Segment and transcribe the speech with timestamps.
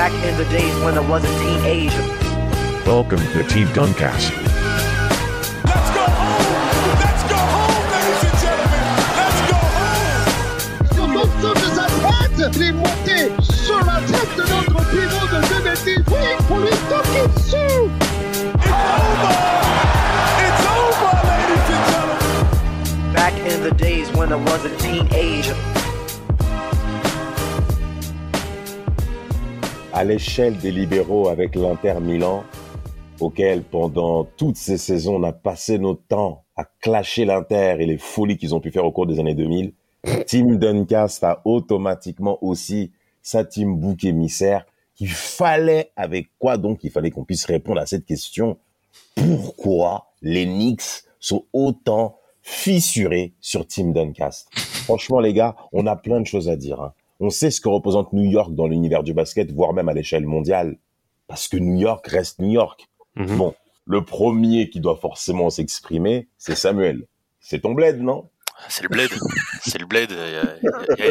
[0.00, 2.00] Back in the days when I was a teenager.
[2.86, 4.32] Welcome to Team Duncast.
[5.62, 6.96] Let's go home!
[7.04, 8.80] Let's go home, ladies and gentlemen!
[9.20, 10.24] Let's go home!
[10.94, 12.62] Sur l'ensemble de sa tête, il
[13.12, 16.04] est sur la tête de notre pivot de 2018
[16.48, 17.92] pour lui toquer dessus.
[18.56, 18.72] It's
[19.04, 19.36] over!
[20.46, 23.12] It's over, ladies and gentlemen!
[23.12, 25.54] Back in the days when I was a teenager.
[30.00, 32.42] À l'échelle des libéraux avec l'Inter Milan,
[33.20, 37.98] auquel pendant toutes ces saisons on a passé notre temps à clasher l'Inter et les
[37.98, 39.74] folies qu'ils ont pu faire au cours des années 2000,
[40.26, 46.90] Team Duncast a automatiquement aussi sa team bouc émissaire qu'il fallait, avec quoi donc il
[46.90, 48.56] fallait qu'on puisse répondre à cette question,
[49.14, 54.48] pourquoi les Knicks sont autant fissurés sur Team Duncast?
[54.54, 56.80] Franchement les gars, on a plein de choses à dire.
[56.80, 56.94] hein.
[57.20, 60.24] On sait ce que représente New York dans l'univers du basket, voire même à l'échelle
[60.26, 60.78] mondiale.
[61.26, 62.88] Parce que New York reste New York.
[63.14, 63.36] Mhm.
[63.36, 63.54] Bon,
[63.86, 67.06] le premier qui doit forcément s'exprimer, c'est Samuel.
[67.40, 68.28] C'est ton bled, non?
[68.68, 69.10] C'est le bled,
[69.62, 70.10] c'est le bled.
[70.10, 71.04] Il y, avait- il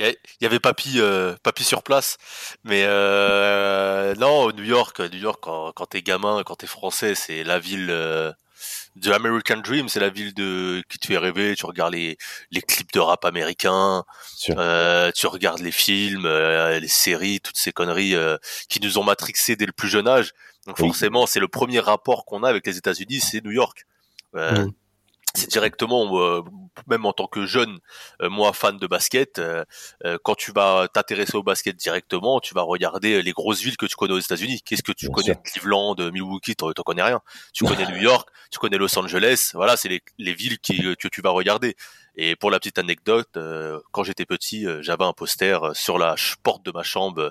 [0.00, 2.18] y avait- il y avait papy, euh, papy sur place,
[2.64, 7.42] mais euh, non, New York, New York, quand, quand t'es gamin, quand t'es français, c'est
[7.42, 8.32] la ville euh,
[8.96, 11.54] de American Dream, c'est la ville de qui te fait rêver.
[11.56, 12.16] Tu regardes les
[12.50, 14.04] les clips de rap américains,
[14.50, 18.36] euh, tu regardes les films, euh, les séries, toutes ces conneries euh,
[18.68, 20.32] qui nous ont matrixés dès le plus jeune âge.
[20.66, 20.88] Donc Oui.
[20.88, 23.86] forcément, c'est le premier rapport qu'on a avec les États-Unis, c'est New York.
[24.36, 24.72] Euh, Mm.
[25.34, 26.42] C'est directement, euh,
[26.88, 27.78] même en tant que jeune,
[28.20, 29.64] euh, moi fan de basket, euh,
[30.04, 33.86] euh, quand tu vas t'intéresser au basket directement, tu vas regarder les grosses villes que
[33.86, 34.60] tu connais aux États-Unis.
[34.64, 35.42] Qu'est-ce que tu Bien connais sûr.
[35.42, 37.20] Cleveland, Milwaukee, t'en connais rien.
[37.52, 41.08] Tu connais New York, tu connais Los Angeles, voilà, c'est les, les villes qui, que
[41.08, 41.76] tu vas regarder.
[42.16, 45.96] Et pour la petite anecdote, euh, quand j'étais petit, euh, j'avais un poster euh, sur
[45.96, 47.30] la porte de ma chambre, euh,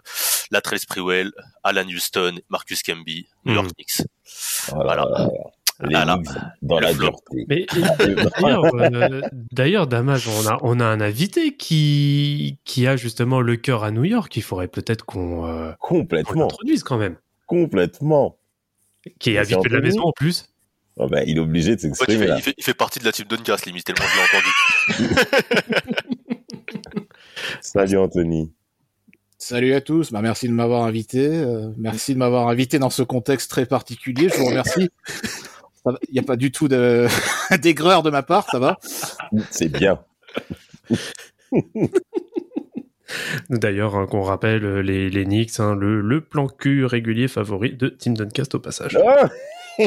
[0.52, 1.32] Latrell Sprewell,
[1.64, 3.74] Alan Houston, Marcus Camby, New York Mm.
[3.74, 4.08] Knicks.
[4.74, 5.04] Voilà.
[5.06, 5.28] Voilà.
[5.82, 5.96] Les.
[5.96, 6.28] Knicks
[6.62, 7.12] dans la flop.
[7.32, 7.46] dureté.
[7.48, 7.62] Mais
[8.06, 8.16] et-
[9.52, 13.84] d'ailleurs, euh, Damas, on a, on a un invité qui, qui a justement le cœur
[13.84, 14.36] à New York.
[14.36, 16.42] Il faudrait peut-être qu'on euh, Complètement.
[16.42, 17.16] l'introduise quand même.
[17.48, 18.38] Complètement.
[19.20, 20.46] Qui est Mais habitué de la maison en plus.
[20.98, 22.36] Oh ben, il est obligé de Ouais, il, s'exprimer fait, là.
[22.38, 26.36] il, fait, il fait partie de la team Duncast, limite, tellement je l'ai entendu.
[27.62, 28.52] Salut Anthony.
[29.38, 33.04] Salut à tous, bah, merci de m'avoir invité, euh, merci de m'avoir invité dans ce
[33.04, 34.90] contexte très particulier, je vous remercie.
[36.10, 37.08] Il n'y a pas du tout de
[37.62, 38.78] d'aigreur de ma part, ça va
[39.52, 40.00] C'est bien.
[43.50, 47.74] D'ailleurs, hein, qu'on rappelle euh, les, les Knicks, hein, le, le plan cul régulier favori
[47.74, 48.98] de Tim Duncast au passage.
[49.04, 49.30] Ah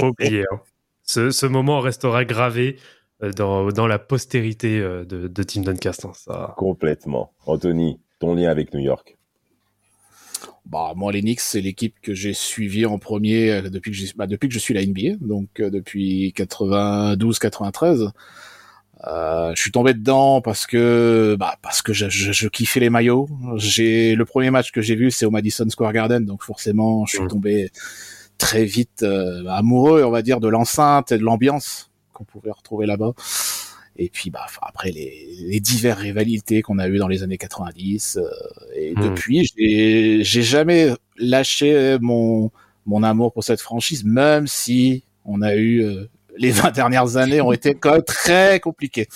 [0.00, 0.60] Faut oublier, hein.
[1.02, 2.76] ce, ce moment restera gravé
[3.22, 6.06] euh, dans, dans la postérité euh, de, de Tim Duncast.
[6.06, 6.54] hein, ça.
[6.56, 7.32] Complètement.
[7.46, 9.18] Anthony, ton lien avec New York.
[10.66, 14.08] Bah moi les Knicks c'est l'équipe que j'ai suivie en premier euh, depuis que j'ai
[14.16, 18.10] bah, depuis que je suis la NBA, donc euh, depuis 92-93.
[19.06, 22.88] Euh, je suis tombé dedans parce que bah parce que je, je, je kiffais les
[22.90, 23.28] maillots.
[23.56, 27.12] J'ai le premier match que j'ai vu c'est au Madison Square Garden, donc forcément je
[27.16, 27.28] suis Mhm.
[27.28, 27.70] tombé
[28.38, 32.86] très vite euh, amoureux, on va dire, de l'enceinte et de l'ambiance qu'on pouvait retrouver
[32.86, 33.12] là-bas.
[33.96, 38.16] Et puis bah après les, les diverses rivalités qu'on a eues dans les années 90
[38.18, 38.28] euh,
[38.74, 39.10] et Mhm.
[39.10, 42.50] depuis j'ai j'ai jamais lâché mon
[42.86, 46.06] mon amour pour cette franchise même si on a eu euh,
[46.36, 49.08] les 20 dernières années ont été quand même très compliquées.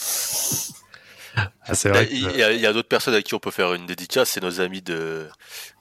[1.66, 2.08] Ah, vrai.
[2.10, 3.86] Il que- y a, il y a d'autres personnes à qui on peut faire une
[3.86, 5.28] dédicace, c'est nos amis de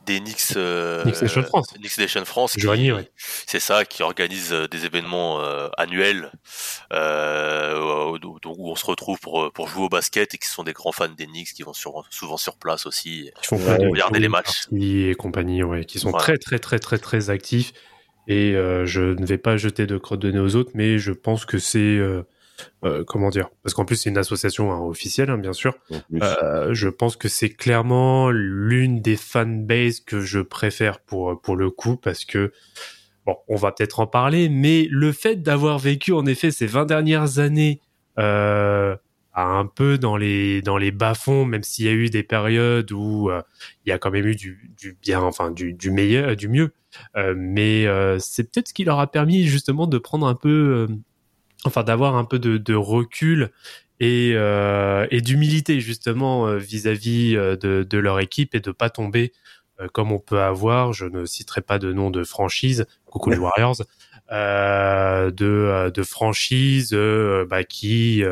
[0.08, 1.68] des Knicks, euh, Knicks Nation France.
[1.78, 3.12] Knicks Nation France, qui- Joigny, ouais.
[3.46, 6.32] c'est ça, qui organise euh, des événements euh, annuels
[6.94, 8.18] euh, où,
[8.72, 11.28] on se retrouve pour pour jouer au basket et qui sont des grands fans des
[11.28, 13.30] Knicks, qui vont sur- souvent sur place aussi.
[13.42, 14.68] qui font Ouais, regarder les matchs.
[14.76, 17.74] et compagnie, ouais, qui sont très très très très très actifs.
[18.30, 21.12] Et euh, je ne vais pas jeter de crotte de nez aux autres, mais je
[21.14, 21.98] pense que c'est
[22.84, 23.50] euh, euh, comment dire?
[23.64, 25.76] Parce qu'en plus c'est une association hein, officielle, hein, bien sûr.
[26.22, 31.70] Euh, je pense que c'est clairement l'une des fanbases que je préfère pour pour le
[31.70, 32.52] coup parce que
[33.26, 36.86] bon, on va peut-être en parler, mais le fait d'avoir vécu en effet ces 20
[36.86, 37.82] dernières années
[38.20, 38.96] euh,
[39.38, 43.30] un peu dans les dans les bas-fonds, même s'il y a eu des périodes où
[43.30, 43.42] euh,
[43.86, 46.74] il y a quand même eu du, du bien, enfin du, du meilleur, du mieux.
[47.16, 50.88] Euh, mais euh, c'est peut-être ce qui leur a permis justement de prendre un peu,
[50.90, 50.96] euh,
[51.68, 53.52] enfin d'avoir un peu de, recul
[54.00, 59.32] et, euh, et d'humilité justement euh, vis-à-vis euh, de, leur équipe et de pas tomber
[59.94, 60.94] comme on peut avoir.
[60.94, 62.88] Je ne citerai pas de nom de franchise.
[63.06, 63.78] Coucou les Warriors.
[64.32, 66.94] De, franchise
[67.48, 68.24] bah, qui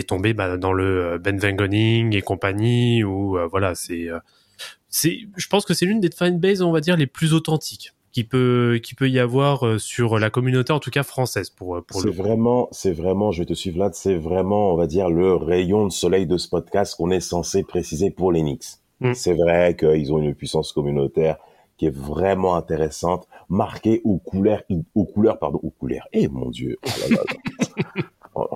[0.00, 4.08] est tombé bah, dans le euh, Ben Van Gunning et compagnie euh, voilà c'est
[4.88, 8.24] c'est, je pense que c'est l'une des fanbases, on va dire, les plus authentiques qui
[8.24, 11.80] peut, qui peut y avoir euh, sur la communauté, en tout cas française, pour, euh,
[11.80, 12.12] pour C'est le.
[12.12, 15.86] vraiment, c'est vraiment, je vais te suivre là, c'est vraiment, on va dire, le rayon
[15.86, 18.78] de soleil de ce podcast qu'on est censé préciser pour les Knicks.
[19.00, 19.14] Mm.
[19.14, 21.38] C'est vrai qu'ils ont une puissance communautaire
[21.78, 24.62] qui est vraiment intéressante, marquée aux couleurs,
[24.94, 26.06] aux couleurs, pardon, aux couleurs.
[26.12, 28.02] Eh mon Dieu, oh là là là.
[28.34, 28.48] Oh,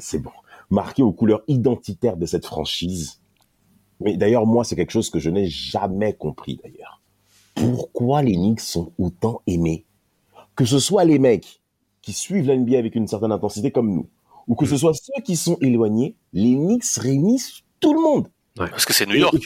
[0.00, 0.32] c'est bon.
[0.70, 3.20] Marquée aux couleurs identitaires de cette franchise.
[4.00, 6.99] Mais d'ailleurs, moi, c'est quelque chose que je n'ai jamais compris d'ailleurs.
[7.60, 9.84] Pourquoi les Knicks sont autant aimés?
[10.56, 11.60] Que ce soit les mecs
[12.00, 14.08] qui suivent la NBA avec une certaine intensité comme nous,
[14.48, 18.28] ou que ce soit ceux qui sont éloignés, les Knicks réunissent tout le monde.
[18.56, 19.36] Parce que c'est New York.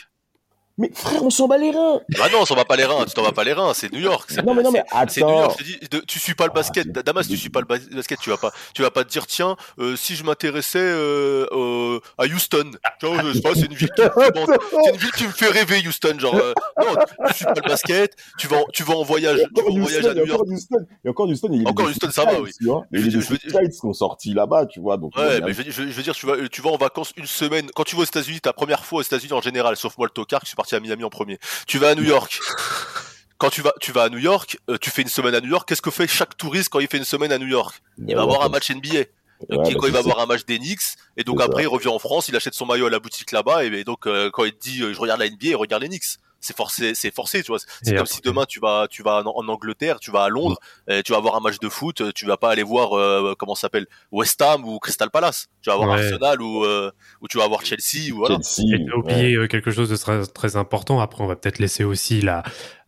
[0.76, 2.00] Mais frère, on s'en bat les reins.
[2.18, 3.92] Bah non, on s'en va pas les reins, tu t'en vas pas les reins, c'est
[3.92, 4.28] New York.
[4.44, 5.40] Non mais non mais C'est New attends.
[5.42, 8.18] York, dis, de- tu suis pas le basket, Damas, tu suis pas le bas- basket,
[8.18, 12.00] tu vas pas, tu vas pas te dire tiens, euh, si je m'intéressais euh, euh,
[12.18, 15.46] à Houston, je sais pas, c'est une ville, qui, c'est une ville qui me fait
[15.48, 16.94] rêver, Houston, genre, non,
[17.28, 19.78] tu suis pas le basket, tu vas, en- tu vas en voyage, tu vas en
[19.78, 20.40] voyage Houston, à New York.
[20.40, 22.50] encore Houston, a encore Houston, il y a Encore des Houston, ça va, oui.
[22.92, 24.96] Qui sont sortis là-bas, tu vois.
[24.96, 27.70] Donc, Ouais, mais je, veux- dire, tu vas, tu vas en vacances une semaine.
[27.74, 30.10] Quand tu vas aux États-Unis, ta première fois aux États-Unis en général, sauf moi le
[30.12, 31.38] tocard, qui suis parti à Miami en premier.
[31.66, 32.40] Tu vas à New York.
[33.38, 35.50] Quand tu vas, tu vas à New York, euh, tu fais une semaine à New
[35.50, 35.68] York.
[35.68, 38.22] Qu'est-ce que fait chaque touriste quand il fait une semaine à New York Il va
[38.22, 38.88] Ouais, voir un match NBA.
[38.94, 39.10] ouais,
[39.50, 40.80] bah, quand il va voir un match des Knicks,
[41.16, 41.62] et donc après ça.
[41.62, 44.06] il revient en France, il achète son maillot à la boutique là-bas, et, et donc
[44.06, 46.16] euh, quand il te dit euh, je regarde la NBA, il regarde les Knicks.
[46.44, 47.58] C'est forcé, c'est forcé, tu vois.
[47.58, 50.28] C'est comme après- si demain tu vas, tu vas en, en Angleterre, tu vas à
[50.28, 50.58] Londres,
[50.88, 53.34] et tu vas voir un match de foot, euh, tu vas pas aller voir euh,
[53.38, 55.46] comment ça s'appelle West Ham ou Crystal Palace.
[55.62, 56.04] Tu vas voir Ouais.
[56.04, 58.36] Arsenal ou euh, ou tu vas voir Chelsea ou voilà.
[58.36, 58.98] Chelsea, Et t'as ouais.
[58.98, 61.00] oublié euh, quelque chose de très, très important.
[61.00, 62.42] Après, on va peut-être laisser aussi la,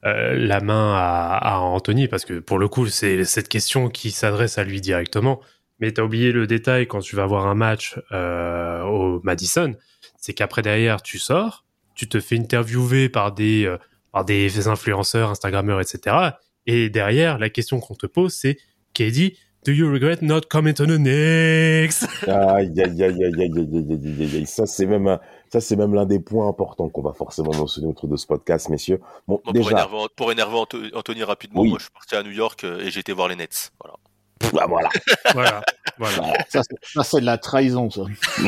[0.04, 4.10] euh, la main à, à Anthony, parce que pour le coup, c'est cette question qui
[4.10, 5.40] s'adresse à lui directement.
[5.78, 9.74] Mais t'as oublié le détail quand tu vas voir un match euh, au Madison,
[10.18, 11.65] c'est qu'après derrière, tu sors,
[11.96, 13.78] tu te fais interviewer par des, euh,
[14.12, 16.16] par des influenceurs, Instagrammeurs, etc.
[16.66, 18.58] Et derrière, la question qu'on te pose, c'est
[18.92, 23.86] Katie, do you regret not coming to the next Aïe, aïe, aïe, aïe, aïe, aïe,
[23.90, 25.18] aïe, aïe, Ça, c'est même,
[25.50, 28.68] ça, c'est même l'un des points importants qu'on va forcément mentionner autour de ce podcast,
[28.68, 29.00] messieurs.
[29.52, 29.88] Déjà...
[30.14, 30.58] pour, énerver,
[30.94, 33.36] Anthony rapidement, moi, je suis parti à New York euh, et j'ai été voir les
[33.36, 33.72] Nets
[34.52, 34.88] bah, voilà.
[35.32, 35.62] Voilà,
[35.98, 36.32] voilà.
[36.48, 38.02] Ça, c'est- ça, c'est de la trahison, ça.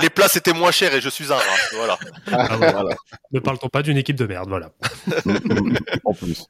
[0.00, 1.42] Les places étaient moins chères et je suis un rat.
[1.74, 1.98] Voilà.
[2.32, 2.94] Ah, voilà.
[3.32, 4.70] Ne parle-t-on pas d'une équipe de merde, voilà.
[6.04, 6.46] en plus.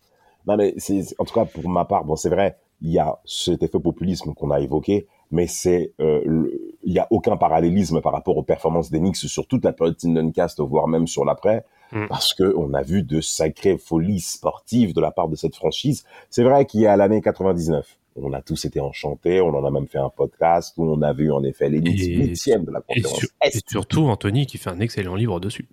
[0.46, 0.74] Non, mais
[1.18, 4.32] en tout cas, pour ma part, bon, c'est vrai, il y a cet effet populisme
[4.34, 6.48] qu'on a évoqué, mais c'est, euh,
[6.84, 9.96] il y a aucun parallélisme par rapport aux performances des Knicks sur toute la période
[9.96, 12.06] Tindencast, voire même sur l'après, Mm.
[12.08, 16.04] parce que on a vu de sacrées folies sportives de la part de cette franchise.
[16.28, 17.98] C'est vrai qu'il y a l'année 99.
[18.20, 21.12] On a tous été enchantés, on en a même fait un podcast où on a
[21.12, 23.56] vu en effet les huitièmes de la Et, conférence sur- Est.
[23.56, 25.68] et surtout Anthony qui fait un excellent livre dessus.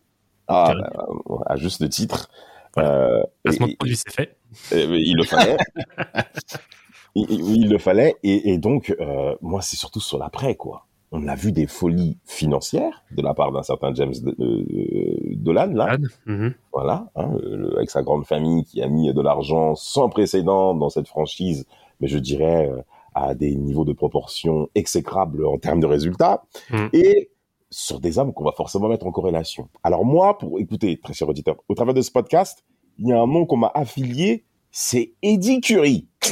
[0.47, 2.29] Ah, bah, euh, à juste titre.
[2.77, 4.38] Euh, Placement et- de produit, c'est fait.
[4.73, 5.57] Euh, il le fallait.
[7.15, 8.15] il, le fallait.
[8.23, 10.85] Et, et donc, euh, moi, c'est surtout sur l'après, quoi.
[11.12, 15.72] On a vu des folies financières de la part d'un certain James de- euh, Dolan,
[15.74, 15.98] là.
[16.25, 16.54] Mhm.
[16.74, 17.31] Voilà, hein,
[17.78, 21.66] avec sa grande famille qui a mis de l'argent sans précédent dans cette franchise,
[22.02, 22.81] mais je dirais euh,
[23.13, 26.88] à des niveaux de proportion exécrables en termes de résultats, Mm.
[26.94, 27.30] et
[27.69, 29.69] sur des hommes qu'on va forcément mettre en corrélation.
[29.84, 32.63] Alors moi, pour écouter, très cher auditeur, au travers de ce podcast,
[32.98, 36.08] il y a un nom qu'on m'a affilié, c'est Eddie Curry.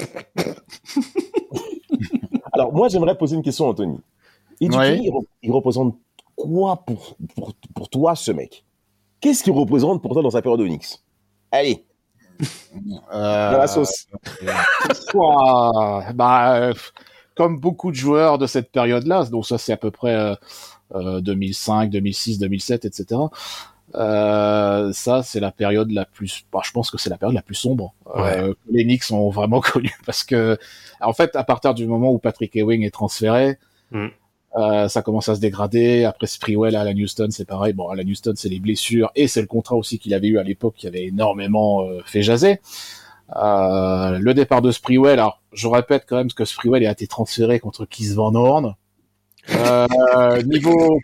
[2.54, 3.70] Alors moi, j'aimerais poser une question à
[4.72, 4.96] Ouais.
[4.96, 5.96] Curry, il, re- il représente
[6.36, 8.64] quoi pour, pour, pour toi, ce mec?
[9.22, 11.00] Qu'est-ce qu'il représente pour toi dans sa période de Knicks?
[11.52, 11.86] Allez,
[13.14, 14.08] Euh, dans la sauce.
[16.14, 16.74] Bah, euh,
[17.36, 20.36] comme beaucoup de joueurs de cette période-là, donc ça c'est à peu près euh,
[20.96, 23.22] euh, 2005, 2006, 2007, etc.
[23.96, 27.42] Euh, ça c'est la période la plus, bah, je pense que c'est la période la
[27.44, 30.58] plus sombre euh, que les Knicks ont vraiment connue parce que
[31.00, 33.58] en fait à partir du moment où Patrick Ewing est transféré,
[33.92, 34.08] Mm.
[34.56, 36.04] Euh, ça commence à se dégrader.
[36.04, 37.74] Après Sprewell Alan Houston, c'est pareil.
[37.74, 40.44] Bon, Alan Houston, c'est les blessures et c'est le contrat aussi qu'il avait eu à
[40.44, 42.60] l'époque qui avait énormément euh, fait jaser.
[43.36, 47.60] Euh, le départ de Sprewell, alors je répète quand même que Sprewell a été transféré
[47.60, 48.76] contre Keith Van Horn.
[49.50, 51.00] Euh, niveau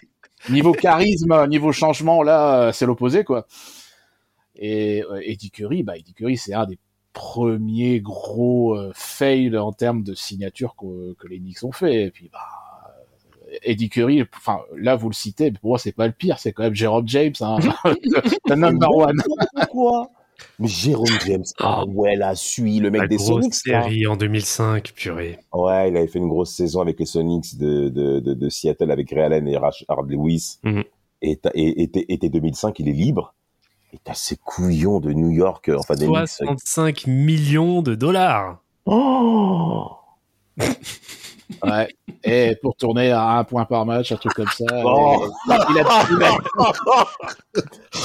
[0.49, 3.47] niveau charisme, niveau changement, là, c'est l'opposé quoi.
[4.55, 6.77] Et euh, Eddie Curry, bah Eddie Curry, c'est un des
[7.13, 12.03] premiers gros fails en termes de signature que, que les Knicks ont fait.
[12.03, 12.39] Et puis bah
[13.63, 16.51] Eddie Curry, enfin là vous le citez, mais pour moi c'est pas le pire, c'est
[16.53, 19.17] quand même Jérôme James, hein, le number one.
[19.53, 20.09] Pourquoi
[20.59, 23.67] Mais Jérôme James, ah ouais, là, suis le mec La des grosse Sonics.
[23.67, 23.83] là.
[23.83, 25.37] série en 2005, purée.
[25.53, 28.91] Ouais, il avait fait une grosse saison avec les Sonics de, de, de, de Seattle
[28.91, 30.59] avec Ray Allen et Rashard Lewis.
[30.63, 30.83] Mhm.
[31.21, 33.33] Et, et, été, été 2005, il est libre.
[33.93, 36.27] Et t'as ces couillons de New York, euh, enfin des Knicks.
[36.29, 38.59] 65 millions de dollars.
[38.85, 39.91] Oh
[41.63, 41.87] Ouais.
[42.23, 44.65] Et pour tourner à un point par match, un truc comme ça.
[44.83, 45.25] Oh.
[45.25, 46.37] et- il a, il a-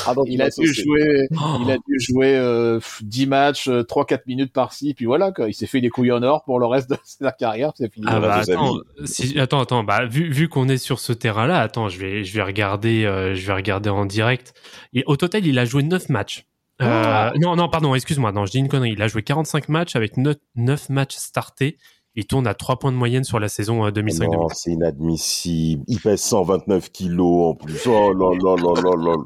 [0.07, 4.53] Ah, donc il a dû jouer, il a dû jouer euh, 10 matchs, 3-4 minutes
[4.53, 5.49] par-ci, puis voilà, quoi.
[5.49, 8.07] Il s'est fait des couilles en or pour le reste de sa carrière, c'est fini.
[8.09, 11.89] Ah bah attends, si, attends, attends, bah vu, vu qu'on est sur ce terrain-là, attends,
[11.89, 14.55] je vais, je vais regarder, euh, je vais regarder en direct.
[14.95, 16.47] Et au total, il a joué 9 matchs.
[16.83, 17.33] Euh, Ah.
[17.41, 18.93] Non, non, pardon, excuse-moi, non, je dis une connerie.
[18.93, 21.79] Il a joué 45 matchs avec 9, 9 matchs startés.
[22.17, 25.83] Il tourne à 3 points de moyenne sur la saison euh, 2005 Non, c'est inadmissible.
[25.89, 27.87] Il pèse 129 kilos en plus.
[27.87, 29.17] Oh là là là là là.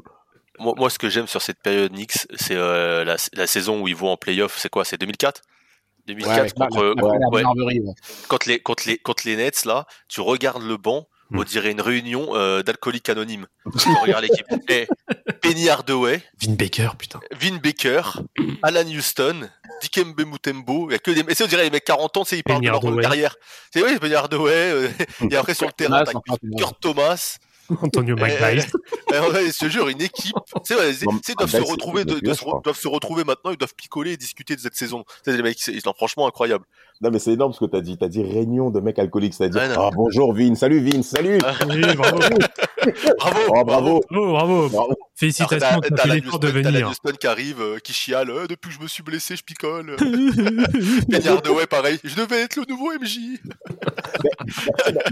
[0.59, 3.87] Moi, moi, ce que j'aime sur cette période Knicks, c'est euh, la, la saison où
[3.87, 4.57] ils vont en playoff.
[4.57, 4.83] C'est quoi?
[4.85, 5.41] C'est 2004
[6.07, 7.93] Ouais, 2004 avec la- contre, la- ouais, ouais.
[8.27, 11.43] contre, les, contre, les, contre les Nets, là, tu regardes le banc, on Hmm.
[11.43, 13.45] dirait une réunion euh, d'alcooliques anonymes.
[13.77, 14.47] Tu regardes l'équipe.
[14.69, 14.87] Eh,
[15.41, 17.19] Penny Hardaway, Vin Baker, putain.
[17.39, 18.01] Vin Baker,
[18.63, 19.49] Alan Houston,
[19.81, 22.23] Dikembe Mutombo, il y a que des, et c'est, on dirait les mecs 40 ans,
[22.31, 23.35] ils parlent de leur carrière.
[23.73, 24.89] C'est oui, Penny Hardaway, euh,
[25.31, 26.13] et après sur le terrain, t'as.
[26.57, 27.37] Kurt Thomas,
[27.81, 28.65] Antonio McBride.
[29.11, 30.35] Je te jure, une équipe.
[30.63, 32.61] C'est vrai, ils doivent se retrouver, de mieux, se je re- crois.
[32.63, 35.03] doivent se retrouver maintenant, ils doivent picoler et discuter de cette saison.
[35.23, 36.65] C'est les mecs, ils sont franchement incroyables.
[37.01, 37.97] Non, mais c'est énorme ce que t'as dit.
[37.97, 39.33] T'as dit réunion de mecs alcooliques.
[39.33, 40.53] C'est-à-dire, Ouais, ah, bonjour Vin.
[40.55, 41.01] Salut Vin.
[41.01, 41.37] Salut.
[41.69, 42.17] Oui, bravo.
[43.17, 44.01] Bravo, Oh, bravo.
[44.09, 44.69] Bravo, bravo.
[44.69, 44.93] Bravo.
[45.15, 46.89] Félicitations, t'as t'as l'effort de Alan Houston- t'as venir.
[46.89, 49.95] Houston qui arrive, euh, qui chiale, Euh, depuis que je me suis blessé, je picole.
[51.09, 53.39] Penny Hardaway, pareil, je devais être le nouveau MJ.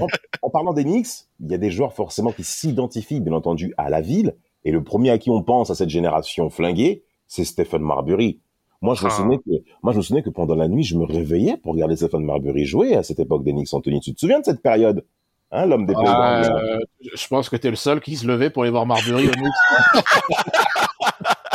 [0.01, 0.07] en,
[0.41, 1.07] en parlant des Knicks,
[1.41, 4.35] il y a des joueurs forcément qui s'identifient, bien entendu, à la ville.
[4.65, 8.41] Et le premier à qui on pense à cette génération flinguée, c'est Stephen Marbury.
[8.81, 9.11] Moi, je me Ah.
[9.11, 9.49] souvenais que,
[9.83, 12.65] moi, je me souvenais que pendant la nuit, je me réveillais pour regarder Stephen Marbury
[12.65, 13.99] jouer à cette époque des Knicks, Anthony.
[14.01, 15.03] Tu te souviens de cette période?
[15.51, 16.79] Hein, l'homme des Ah, euh,
[17.15, 19.31] je pense que t'es le seul qui se levait pour aller voir Marbury au.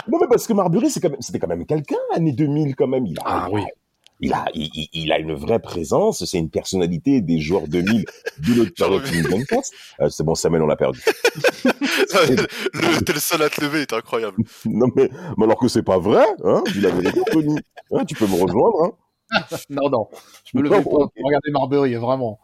[0.09, 2.89] Non, mais parce que Marbury, c'est quand même, c'était quand même quelqu'un, année 2000, quand
[2.89, 3.07] même.
[3.07, 3.63] Il a, Ah oui.
[4.25, 6.25] Il a, il, il- a une vraie présence.
[6.25, 8.05] C'est une personnalité des joueurs 2000
[8.39, 9.23] de l'autre période reviens.
[9.23, 9.71] 2024.
[10.01, 11.03] Euh, c'est bon, Samuel, on l'a perdu.
[11.65, 14.37] Le- T'es le seul à te lever, t'es incroyable.
[14.65, 16.63] Non, mais, mais alors que c'est pas vrai, hein,
[17.33, 17.57] Tony.
[17.93, 18.93] Hein, tu peux me rejoindre, hein.
[19.71, 20.09] non, non.
[20.45, 21.13] Je me levais Non, pas ok.
[21.15, 22.39] pour regarder Marbury, vraiment.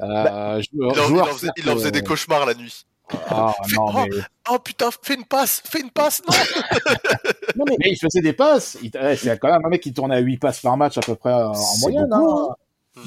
[0.00, 2.86] Euh, je- Il en, il en joueur faisait, il en des cauchemars la nuit.
[3.28, 4.08] Ah, non, mais...
[4.50, 6.34] Oh putain, fais une passe, fais une passe, non
[7.56, 8.78] Non, mais, mais il faisait des passes.
[8.82, 11.00] Il- ouais, C'est quand même un mec qui tournait à 8 passes par match à
[11.00, 12.08] peu près en moyenne.
[12.08, 12.54] beaucoup, hein.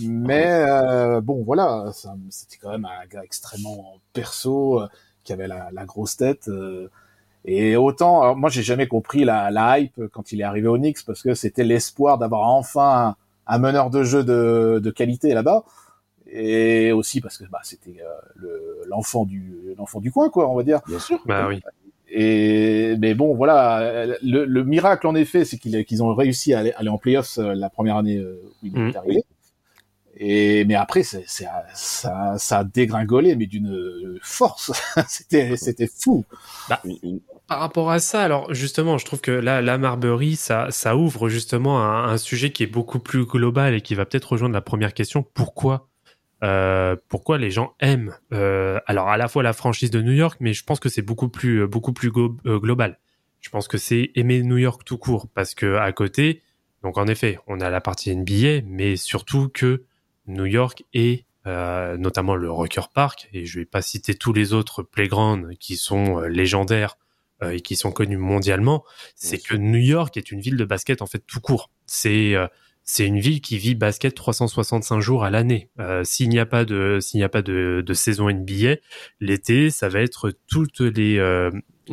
[0.02, 4.88] Mais euh, bon, voilà, ça- c'était quand même un gars extrêmement perso, euh,
[5.24, 6.48] qui avait la, la grosse tête.
[6.48, 6.90] euh,
[7.46, 10.78] et autant, alors moi, j'ai jamais compris la, la hype quand il est arrivé au
[10.78, 13.16] Knicks, parce que c'était l'espoir d'avoir enfin
[13.48, 15.64] un, un meneur de jeu de, de qualité là-bas.
[16.36, 20.56] Et aussi parce que bah, c'était euh, le- l'enfant du l'enfant du coin, quoi, on
[20.56, 20.82] va dire.
[20.88, 21.20] bien sûr.
[21.26, 21.62] Bah oui.
[22.10, 26.60] Et mais bon, voilà, le, le miracle en effet, c'est qu'ils qu'ils ont réussi à
[26.60, 28.90] aller, aller en playoffs euh, la première année euh, où il Mhm.
[28.90, 29.24] est arrivé.
[30.18, 34.72] Et mais après, c'est c'est- ça, ça a dégringolé, mais d'une force.
[35.08, 36.24] c'était c'était fou.
[37.04, 40.96] Une- Par rapport à ça, alors justement, je trouve que là, la Marbury, ça, ça
[40.96, 44.54] ouvre justement un, un sujet qui est beaucoup plus global et qui va peut-être rejoindre
[44.54, 45.26] la première question.
[45.34, 45.90] Pourquoi,
[46.44, 50.38] euh, pourquoi les gens aiment euh, alors à la fois la franchise de New York,
[50.42, 53.00] mais je pense que c'est beaucoup plus, beaucoup plus go- euh, global.
[53.40, 56.42] Je pense que c'est aimer New York tout court parce que à côté,
[56.82, 59.84] donc en effet, on a la partie NBA, mais surtout que
[60.28, 64.54] New York est euh, notamment le Rocker Park, et je vais pas citer tous les
[64.54, 66.98] autres playgrounds qui sont euh, légendaires
[67.42, 68.86] euh, et qui sont connus mondialement,
[69.16, 71.70] c'est que New York est une ville de basket en fait tout court.
[71.86, 72.48] C'est euh,
[72.84, 75.70] c'est une ville qui vit basket 365 jours à l'année.
[75.80, 78.76] Euh, s'il n'y a pas de s'il n'y a pas de, de saison NBA,
[79.20, 81.50] l'été, ça va être toutes les euh,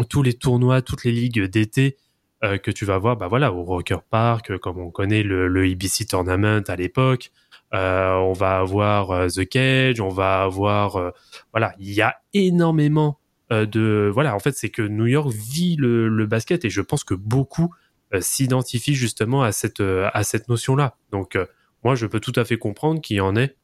[0.09, 1.97] tous les tournois, toutes les ligues d'été
[2.43, 5.47] euh, que tu vas voir, bah voilà, au Rocker Park, euh, comme on connaît le,
[5.47, 7.31] le EBC Tournament à l'époque.
[7.73, 11.13] Euh, on va avoir euh, The Cage, on va avoir
[11.53, 13.19] voilà, il y a énormément
[13.51, 14.35] de voilà.
[14.35, 17.73] En fait, c'est que New York vit le, le basket et je pense que beaucoup
[18.21, 20.97] s'identifient justement à cette euh, à cette notion-là.
[21.13, 21.47] Donc euh,
[21.85, 23.55] moi, je peux tout à fait comprendre qu'il y en ait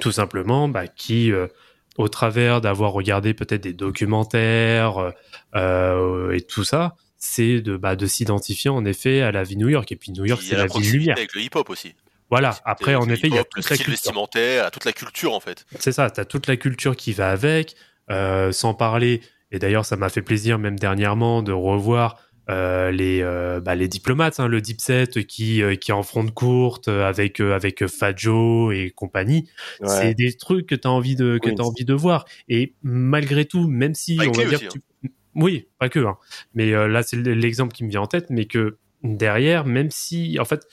[0.00, 1.46] tout simplement bah, qui euh,
[1.96, 5.10] au travers d'avoir regardé peut-être des documentaires euh,
[5.54, 9.68] euh, et tout ça, c'est de bah, de s'identifier en effet à la vie New
[9.68, 9.90] York.
[9.92, 11.16] Et puis New York, c'est la la proximité lumière.
[11.16, 11.94] avec le hip-hop aussi.
[12.30, 12.56] Voilà.
[12.64, 13.92] Après, en Le effet, il y a le toute la style culture.
[13.92, 15.64] vestimentaire, toute la culture en fait.
[15.78, 17.74] C'est ça, tu as toute la culture qui va avec,
[18.10, 22.20] euh, sans parler, et d'ailleurs ça m'a fait plaisir même dernièrement de revoir
[22.50, 26.02] euh, les euh, bah, les diplomates, hein, le deep set qui euh, qui est en
[26.02, 29.48] front de courte avec avec Fajo et compagnie.
[29.80, 29.88] Ouais.
[29.88, 31.56] C'est des trucs que t'as envie de que Oui.
[31.60, 32.24] envie de voir.
[32.48, 36.00] Et malgré tout, même si on va dire aussi, tu- oui, pas que.
[36.00, 36.16] Hein.
[36.54, 40.44] Mais là, c'est l'exemple qui me vient en tête, mais que derrière, même si en
[40.44, 40.66] fait,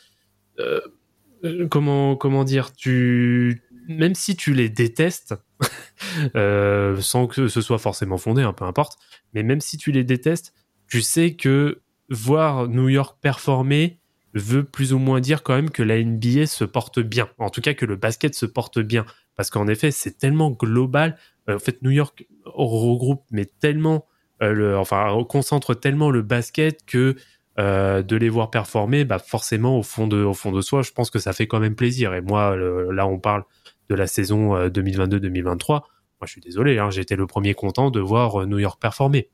[1.70, 5.36] comment comment dire, tu même si tu les détestes,
[6.34, 8.98] sans que ce soit forcément fondé, hein, peu importe,
[9.34, 10.54] mais même si tu les détestes,
[10.88, 14.00] tu sais que voir New York performer
[14.34, 17.30] veut plus ou moins dire quand même que la NBA se porte bien.
[17.38, 19.06] En tout cas, que le basket se porte bien.
[19.36, 21.18] Parce qu'en effet, c'est tellement global.
[21.50, 24.06] Euh, en fait, New York regroupe, mais tellement,
[24.42, 27.16] euh, le, enfin, concentre tellement le basket que
[27.58, 30.92] euh, de les voir performer, bah forcément, au fond de, au fond de soi, je
[30.92, 32.14] pense que ça fait quand même plaisir.
[32.14, 33.46] Et moi, là, on parle
[33.90, 35.70] de la saison euh, 2022-2023.
[35.70, 35.84] Moi,
[36.24, 39.30] je suis désolé, hein, été le premier content de voir euh, New York performer.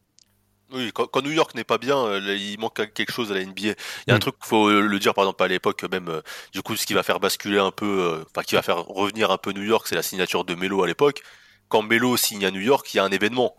[0.73, 3.41] Oui, quand, quand New York n'est pas bien, euh, il manque quelque chose à la
[3.41, 3.69] NBA.
[3.71, 3.75] Il
[4.07, 4.19] y a un Mm.
[4.19, 6.21] truc qu'il faut euh, le dire, par exemple, à l'époque, même, euh,
[6.53, 9.31] du coup, ce qui va faire basculer un peu, euh, enfin, qui va faire revenir
[9.31, 11.21] un peu New York, c'est la signature de Melo à l'époque.
[11.67, 13.55] Quand Melo signe à New York, il y a un événement.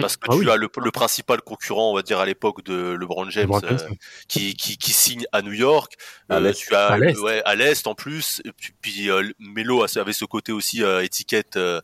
[0.00, 0.50] Parce que Ah tu oui.
[0.50, 3.78] as le, le principal concurrent, on va dire, à l'époque de LeBron James, LeBron James,
[3.78, 3.94] euh,
[4.28, 5.94] qui, qui, qui signe à New York.
[6.28, 6.66] À Euh, l'Est.
[6.66, 7.16] tu as, À l'Est.
[7.20, 7.42] ouais,
[7.86, 8.42] en plus.
[8.44, 11.80] Et puis, puis, euh, Melo avait ce côté aussi euh, étiquette euh,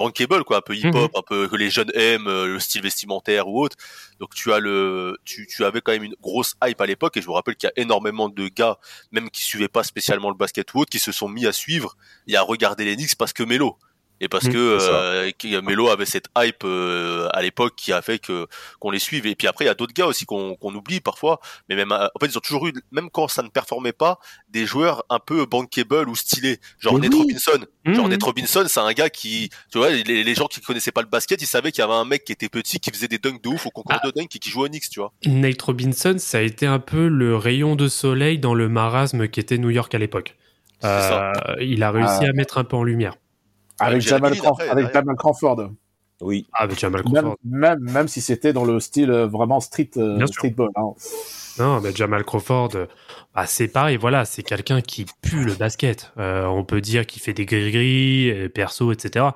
[0.00, 3.46] bankable, quoi, un peu hip-hop, un peu que les jeunes aiment, euh, le style vestimentaire
[3.46, 3.76] ou autre.
[4.18, 7.16] Donc tu as le, tu, tu avais quand même une grosse hype à l'époque.
[7.16, 8.78] Et je vous rappelle qu'il y a énormément de gars,
[9.12, 11.96] même qui suivaient pas spécialement le basket ou autre, qui se sont mis à suivre
[12.26, 13.76] et à regarder les Knicks parce que Melo.
[14.20, 18.02] Et parce Mm, que euh, qui- Melo avait cette hype euh, à l'époque qui a
[18.02, 18.46] fait que
[18.78, 19.26] qu'on les suive.
[19.26, 21.40] Et puis après, il y a d'autres gars aussi qu'on qu'on oublie parfois.
[21.68, 24.18] Mais même, euh, en fait, ils ont toujours eu, même quand ça ne performait pas,
[24.50, 26.58] des joueurs un peu bankable ou stylés.
[26.78, 27.20] Genre Mais Nate oui.
[27.20, 27.64] Robinson.
[27.86, 28.10] Genre Mhm.
[28.10, 31.08] Nate Robinson, c'est un gars qui, tu vois, les, les gens qui connaissaient pas le
[31.08, 33.42] basket, ils savaient qu'il y avait un mec qui était petit, qui faisait des dunks
[33.42, 34.06] de ouf au concours Ah.
[34.06, 35.12] de dunk et qui jouait au Knicks, tu vois.
[35.24, 39.56] Nate Robinson, ça a été un peu le rayon de soleil dans le marasme qu'était
[39.56, 40.36] New York à l'époque.
[40.82, 41.32] C'est ça.
[41.32, 42.28] Euh, il a réussi Ah.
[42.28, 43.14] à mettre un peu en lumière.
[43.80, 44.92] Avec Jamal, après, avec.
[44.92, 45.70] Jamal Crawford.
[46.20, 46.46] Oui.
[46.68, 47.36] Mais Jamal Même, Crawford.
[47.44, 50.68] même, même si c'était dans le style euh, vraiment street, euh, streetball.
[50.76, 50.90] Hein.
[51.58, 52.86] Non, mais Jamal Crawford, euh,
[53.34, 56.12] bah, c'est pareil, voilà, c'est quelqu'un qui pue le basket.
[56.18, 59.26] Euh, on peut dire qu'il fait des gris-gris, perso, etc.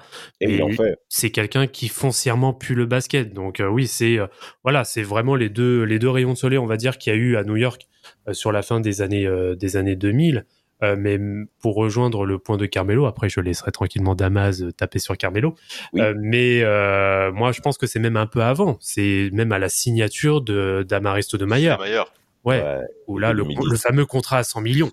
[0.41, 0.97] Et Mais il en fait.
[1.09, 3.33] c'est quelqu'un qui foncièrement pue le basket.
[3.33, 4.27] Donc euh, oui, c'est euh,
[4.63, 7.17] voilà, c'est vraiment les deux les deux rayons de soleil, on va dire, qu'il y
[7.17, 7.89] a eu à New York
[8.29, 10.45] euh, sur la fin des années euh, des années 2000.
[10.83, 11.19] Euh, mais
[11.61, 15.55] pour rejoindre le point de Carmelo, après je laisserai tranquillement Damas euh, taper sur Carmelo.
[15.93, 16.01] Oui.
[16.01, 18.77] Euh, mais euh, moi, je pense que c'est même un peu avant.
[18.81, 21.77] C'est même à la signature de d'Amaristo de Mayer.
[21.81, 22.03] Mayer.
[22.45, 22.81] Ouais, Ouais.
[23.07, 23.71] où là, le, 2010.
[23.71, 24.91] le fameux contrat à 100 millions.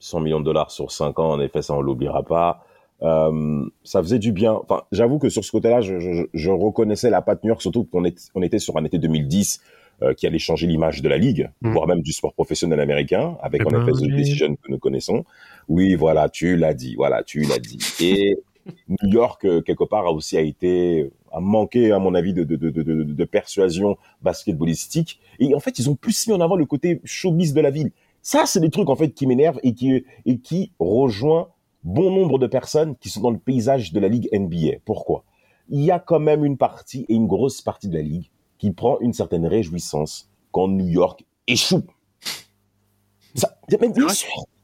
[0.00, 2.66] 100 millions de dollars sur 5 ans, en effet, ça on l'oubliera pas.
[3.02, 4.52] Euh, ça faisait du bien.
[4.52, 7.84] Enfin, j'avoue que sur ce côté-là, je, je, je reconnaissais la patte New York, surtout
[7.84, 9.60] qu'on est, on était sur un été 2010
[10.02, 11.72] euh, qui allait changer l'image de la ligue, Mm.
[11.72, 14.16] voire même du sport professionnel américain, avec Eh en ben, effet The oui.
[14.16, 15.24] Decision que nous connaissons.
[15.68, 17.78] Oui, voilà, tu l'as dit, voilà, tu l'as dit.
[18.00, 18.36] Et
[18.88, 22.44] New York, euh, quelque part, a aussi a été a manqué, à mon avis, de,
[22.44, 25.20] de, de, de, de, de persuasion basketballistique.
[25.38, 27.90] Et en fait, ils ont plus mis en avant le côté showbiz de la ville.
[28.22, 31.48] Ça, c'est des trucs en fait qui m'énervent et qui et qui rejoint
[31.84, 34.78] bon nombre de personnes qui sont dans le paysage de la ligue NBA.
[34.84, 35.24] Pourquoi?
[35.68, 38.30] Il y a quand même une partie et une grosse partie de la ligue
[38.62, 41.82] qui prend une certaine réjouissance quand New York échoue.
[43.34, 43.48] Vrai.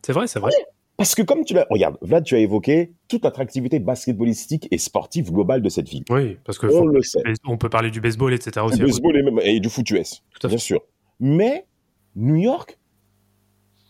[0.03, 0.53] C'est vrai, c'est vrai.
[0.97, 5.33] parce que comme tu l'as, regarde, Vlad, tu as évoqué toute l'attractivité basketballistique et sportive
[5.33, 6.05] globale de cette ville.
[6.11, 7.19] Oui, parce que On faut- le sait.
[7.45, 8.65] on peut parler du baseball, etc.
[8.65, 8.79] aussi.
[8.79, 10.65] Du baseball et, même- et du foot US, Tout à bien fait.
[10.65, 10.81] sûr.
[11.19, 11.67] Mais
[12.15, 12.79] New York,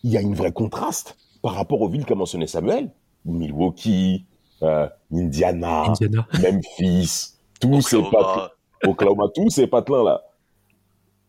[0.03, 2.89] il y a une vraie contraste par rapport aux villes qu'a mentionné Samuel.
[3.25, 4.25] Milwaukee,
[4.63, 6.27] euh, Indiana, Indiana.
[6.41, 8.51] Memphis, tous ces Oklahoma.
[8.85, 10.23] Oklahoma, tous ces patelins là.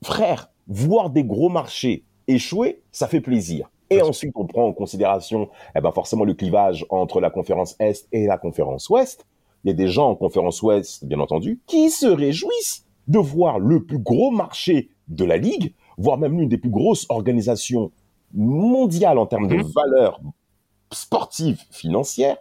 [0.02, 3.70] Frère, voir des gros marchés échouer, ça fait plaisir.
[3.90, 8.06] Et ensuite, on prend en considération, eh ben, forcément le clivage entre la conférence Est
[8.12, 9.26] et la conférence Ouest.
[9.64, 13.58] Il y a des gens en conférence Ouest, bien entendu, qui se réjouissent de voir
[13.58, 17.90] le plus gros marché de la ligue, voire même l'une des plus grosses organisations
[18.32, 19.72] mondiales en termes de Mhm.
[19.74, 20.20] valeur
[20.92, 22.36] sportive, financière,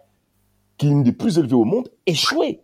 [0.78, 2.60] qui est une des plus élevées au monde, échouer.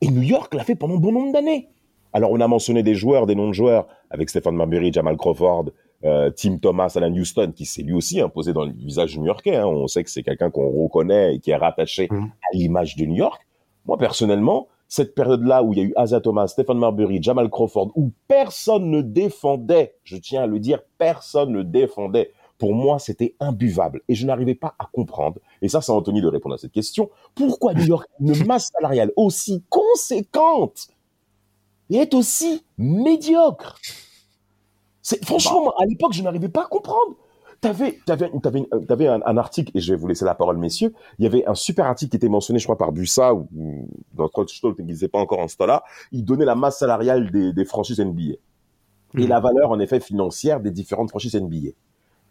[0.00, 1.68] Et New York l'a fait pendant bon nombre d'années.
[2.12, 5.66] Alors, on a mentionné des joueurs, des noms de joueurs, avec Stephen Marbury, Jamal Crawford,
[6.04, 9.56] euh, Tim Thomas, Alan Houston, qui s'est lui aussi imposé dans le visage new-yorkais.
[9.56, 9.66] hein.
[9.66, 12.24] On sait que c'est quelqu'un qu'on reconnaît et qui est rattaché Mhm.
[12.24, 13.40] à l'image de New York.
[13.86, 17.92] Moi, personnellement, cette période-là où il y a eu Asa Thomas, Stephen Marbury, Jamal Crawford,
[17.94, 22.32] où personne ne défendait, je tiens à le dire, personne ne défendait.
[22.58, 25.38] Pour moi, c'était imbuvable et je n'arrivais pas à comprendre.
[25.62, 27.10] Et ça, c'est Anthony de répondre à cette question.
[27.34, 30.88] Pourquoi New York a une masse salariale aussi conséquente
[31.92, 33.78] et est aussi médiocre
[35.02, 37.16] C'est franchement, moi, à l'époque, je n'arrivais pas à comprendre.
[37.60, 40.92] T'avais, t'avais, t'avais, t'avais un, un article et je vais vous laisser la parole, messieurs.
[41.18, 43.88] Il y avait un super article qui était mentionné, je crois, par Bussa ou ou
[44.14, 45.84] dans Trollstall, qui n'existait pas encore en ce temps-là.
[46.10, 48.38] Il donnait la masse salariale des, des franchises NBA et
[49.14, 49.28] Mhm.
[49.28, 51.70] la valeur, en effet, financière des différentes franchises NBA.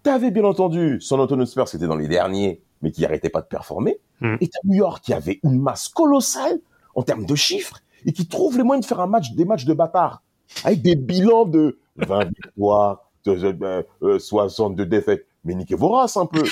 [0.04, 3.42] T'avais bien entendu San Antonio Spurs, qui était dans les derniers, mais qui arrêtait pas
[3.42, 4.00] de performer.
[4.20, 4.38] Mhm.
[4.42, 6.60] Et t'as New York, qui avait une masse colossale
[6.96, 9.66] en termes de chiffres et qui trouve les moyens de faire un match, des matchs
[9.66, 10.22] de bâtards
[10.64, 15.26] avec des bilans de 20 victoires, de, de, euh, 62 défaites.
[15.46, 16.44] Mais niquez vos races un peu.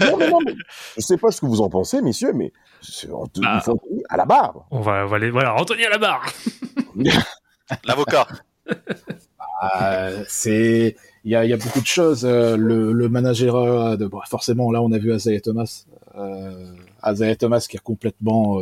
[0.00, 0.54] non, mais non, mais
[0.96, 3.08] je sais pas ce que vous en pensez, messieurs, mais c'est-
[3.40, 3.60] Bah.
[3.64, 4.64] faut à la barre.
[4.70, 6.24] On va, on va aller, voilà, Anthony à la barre.
[7.84, 8.26] L'avocat.
[9.80, 12.24] Euh, c'est il y a, il y a beaucoup de choses.
[12.24, 15.84] euh, le, le manager euh, de bon, forcément là on a vu Isaiah Thomas,
[16.16, 16.74] euh,
[17.06, 18.60] Isaiah Thomas qui a complètement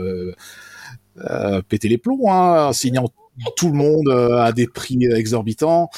[1.19, 3.07] euh, pété les plombs, hein, en signant
[3.57, 5.89] tout le monde euh, à des prix exorbitants.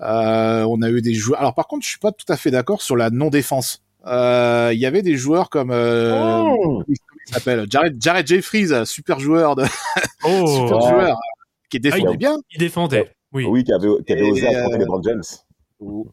[0.00, 1.40] Euh, on a eu des joueurs.
[1.40, 3.82] Alors par contre, je suis pas tout à fait d'accord sur la non défense.
[4.06, 6.82] Euh, Il y avait des joueurs comme euh, Oh.
[6.88, 6.96] il
[7.34, 7.66] s'appelle?
[7.68, 9.64] Jared, Jared Jeffries, super joueur de
[10.24, 10.88] Oh, super ouais.
[10.90, 11.18] joueur
[11.70, 12.36] qui défendait Ah, il- bien.
[12.52, 13.12] il défendait.
[13.32, 13.44] Oui.
[13.48, 15.22] Oui, qui avait, qui avait osé affronter euh, les Brown James.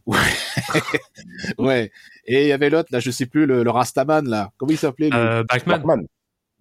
[0.05, 0.17] Ouais.
[1.57, 1.91] ouais.
[2.25, 4.51] Et il y avait l'autre, là, je sais plus, le, le Rastaman, là.
[4.57, 5.17] Comment il s'appelait, lui?
[5.17, 5.81] Euh, Bachmann.
[5.81, 6.03] Blackman.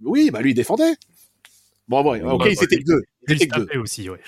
[0.04, 0.94] Oui, bah lui, il défendait.
[1.88, 3.02] Bon, bon, ok, Ouais, étaient que deux.
[3.28, 3.78] Étaient que deux.
[3.78, 4.20] aussi, ouais.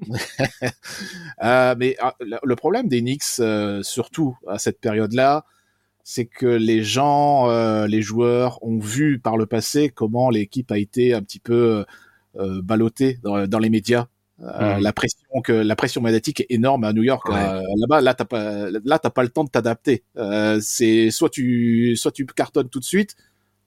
[1.42, 5.44] Euh, mais ah, le problème des Knicks, euh, surtout à cette période-là,
[6.04, 10.78] c'est que les gens, euh, les joueurs ont vu par le passé comment l'équipe a
[10.78, 11.84] été un petit peu
[12.34, 14.06] ballottée dans, dans les médias.
[14.38, 14.80] Mhm.
[14.80, 17.28] La pression que la pression médiatique est énorme à New York.
[17.28, 17.34] Ouais.
[17.34, 20.04] Là-bas, là t'as pas, là t'as pas le temps de t'adapter.
[20.60, 23.16] C'est soit tu, soit tu cartonnes tout de suite,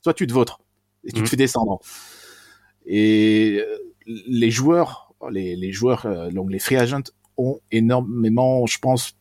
[0.02, 0.60] soit tu te vautres
[1.04, 1.80] et tu te fais descendre.
[2.86, 3.78] Et euh,
[4.28, 7.02] les joueurs, les, les joueurs, euh, donc les free agents
[7.38, 9.16] ont énormément, je pense,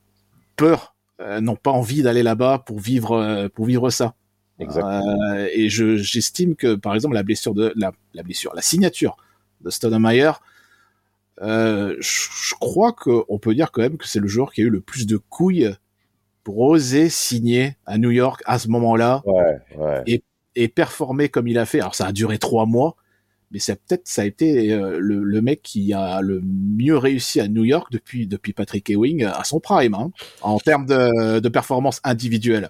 [0.57, 4.15] peur, euh, n'ont pas envie d'aller là-bas pour vivre, euh, pour vivre ça.
[4.61, 9.17] Euh, et je, j'estime que, par exemple, la blessure de la, la blessure, la signature
[9.63, 10.41] de Stoudemire,
[11.43, 14.71] euh, je, crois qu'on peut dire quand même que c'est le joueur qui a eu
[14.71, 15.75] le plus de couilles
[16.45, 20.23] pour oser signer à New York à ce moment-là Ouais, ouais.
[20.55, 21.81] et performer comme il a fait.
[21.81, 22.95] Alors ça a duré trois mois,
[23.55, 27.41] mais c'est peut-être ça a été euh, le, le mec qui a le mieux réussi
[27.41, 30.11] à New York depuis depuis Patrick Ewing à son prime, hein,
[30.43, 32.69] en termes de, de performance individuelle.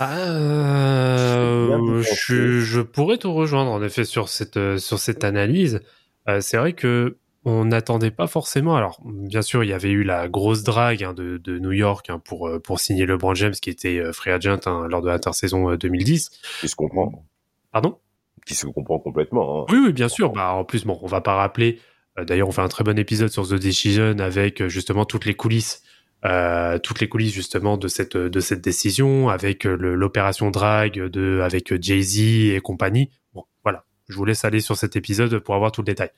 [0.00, 5.24] Euh, bien pu je, je pourrais te rejoindre en effet sur cette euh, sur cette
[5.24, 5.80] analyse.
[6.28, 8.76] Euh, c'est vrai que on n'attendait pas forcément.
[8.76, 12.10] Alors bien sûr, il y avait eu la grosse drague hein, de, de New York
[12.10, 15.08] hein, pour euh, pour signer LeBron James qui était euh, free agent hein, lors de
[15.08, 16.30] l'intersaison euh, 2010.
[16.60, 17.24] Qui se comprend.
[17.72, 17.98] Pardon?
[18.46, 19.62] Qui se comprend complètement.
[19.62, 19.66] hein.
[19.70, 20.32] Oui, oui, bien sûr.
[20.32, 21.78] Bah, en plus, bon, on va pas rappeler.
[22.18, 25.24] euh, D'ailleurs, on fait un très bon épisode sur The Decision avec euh, justement toutes
[25.26, 25.82] les coulisses,
[26.24, 31.80] euh, toutes les coulisses justement de cette de cette décision, avec l'opération drag de avec
[31.82, 32.18] Jay Z
[32.54, 33.10] et compagnie.
[33.34, 33.84] Bon, voilà.
[34.08, 36.10] Je vous laisse aller sur cet épisode pour avoir tout le détail.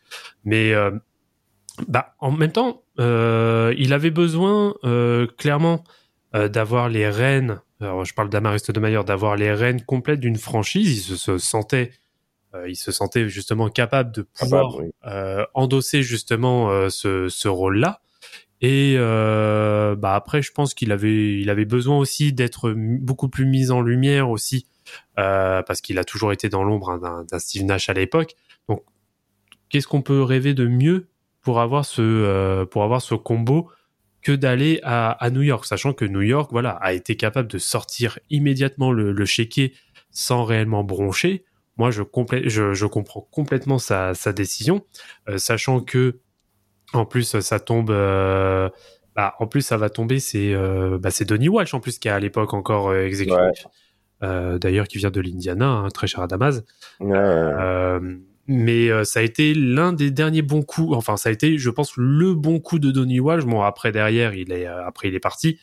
[0.45, 0.91] Mais euh,
[1.89, 4.75] bah, en même temps, euh, il avait besoin
[5.37, 5.85] clairement
[6.35, 7.61] d'avoir les rênes.
[7.81, 10.97] Alors, je parle d'Amaris Stoudemire, d'avoir les rênes complètes d'une franchise.
[10.97, 11.91] Il se, se sentait
[12.55, 14.91] euh, il se sentait justement capable de pouvoir Capable, oui.
[15.07, 18.01] euh, endosser justement euh, ce, ce rôle-là.
[18.61, 23.45] Et euh, bah après, je pense qu'il avait, il avait besoin aussi d'être beaucoup plus
[23.45, 24.67] mis en lumière aussi,
[25.19, 28.37] euh, parce qu'il a toujours été dans l'ombre hein, d'un Steve Nash à l'époque.
[28.69, 28.85] Donc,
[29.69, 31.09] qu'est-ce qu'on peut rêver de mieux
[31.41, 33.69] pour avoir ce, euh, pour avoir ce combo
[34.23, 37.59] que d'aller à, à New York, sachant que New York, voilà, a été capable de
[37.59, 39.75] sortir immédiatement le, le chéquier
[40.13, 41.45] sans réellement broncher.
[41.83, 44.85] Moi, je, complè- je, je comprends complètement sa, sa décision,
[45.29, 46.21] euh, sachant que
[46.93, 47.91] en plus ça tombe.
[47.91, 48.69] euh,
[49.17, 50.21] bah, en plus, ça va tomber.
[50.21, 53.67] C'est euh, bah, Donny Walsh en plus qui est à l'époque encore euh, exécutif.
[54.21, 54.59] Ouais.
[54.61, 56.63] D'ailleurs, qui vient de l'Indiana, hein, très cher à Damas.
[57.01, 57.99] Ouais,
[58.47, 60.97] mais ça a été l'un des derniers bons coups.
[60.97, 63.45] Enfin, ça a été, je pense, le bon coup de Donny Walsh.
[63.45, 65.59] Bon, après derrière, il est après il est parti.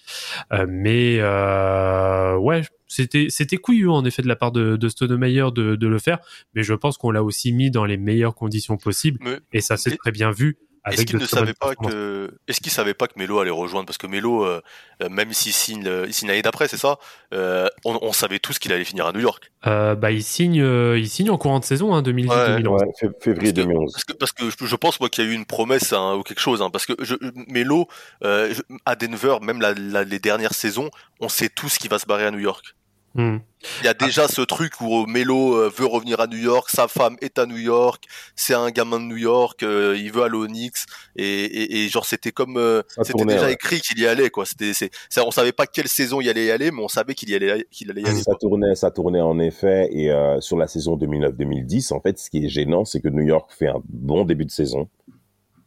[0.68, 5.88] Mais ouais, c'était c'était couillu en effet de la part de, de Stoudemire de, de
[5.88, 6.20] le faire.
[6.54, 9.20] Mais je pense qu'on l'a aussi mis dans les meilleures conditions possibles.
[9.24, 10.58] Mais Et ça s'est très bien vu.
[10.90, 13.86] Est-ce qu'il ne savait pas que est-ce qu'il savait pas que Melo allait rejoindre?
[13.86, 14.62] Parce que Melo euh,
[15.04, 16.98] euh, même s'il signe il signe l'année d'après c'est ça?
[17.34, 20.62] Euh, on, on savait tous qu'il allait finir à New York Euh, bah, il signe,
[20.62, 22.68] euh, il signe en courant de saison, hein, 2010-2011.
[22.70, 23.92] Ouais, fév- février parce que, 2011.
[23.92, 26.16] parce que parce que je, je pense moi qu'il y a eu une promesse hein,
[26.16, 27.14] ou quelque chose hein, parce que je,
[27.50, 27.88] Melo
[28.24, 28.54] euh,
[28.86, 32.26] à Denver même la, la- les dernières saisons on sait tous qu'il va se barrer
[32.26, 32.76] à New York
[33.20, 33.40] Hmm.
[33.82, 36.88] Il y a déjà ce truc où Melo euh, veut revenir à New York, sa
[36.88, 40.38] femme est à New York, c'est un gamin de New York, euh, il veut aller
[40.38, 40.86] au Knicks
[41.18, 43.54] et, et, et genre c'était comme euh, c'était déjà ouais.
[43.54, 44.46] écrit qu'il y allait quoi.
[44.46, 47.30] C'était c'est on savait pas quelle saison il allait y aller, mais on savait qu'il
[47.30, 48.24] y allait qu'il allait y aller.
[48.24, 49.90] Ça tournait, ça tournait en effet.
[49.92, 53.26] Et euh, sur la saison 2009-2010, en fait, ce qui est gênant, c'est que New
[53.26, 54.88] York fait un bon début de saison.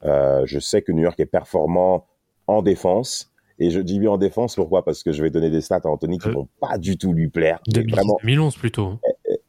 [0.03, 2.07] Je sais que New York est performant
[2.47, 3.32] en défense.
[3.65, 5.89] Et je dis bien en défense, pourquoi Parce que je vais donner des stats à
[5.89, 6.33] Anthony qui Euh.
[6.33, 7.61] vont pas du tout lui plaire.
[7.69, 8.87] Mais 2010, Vraiment, 2011 plutôt.
[8.87, 9.01] hein.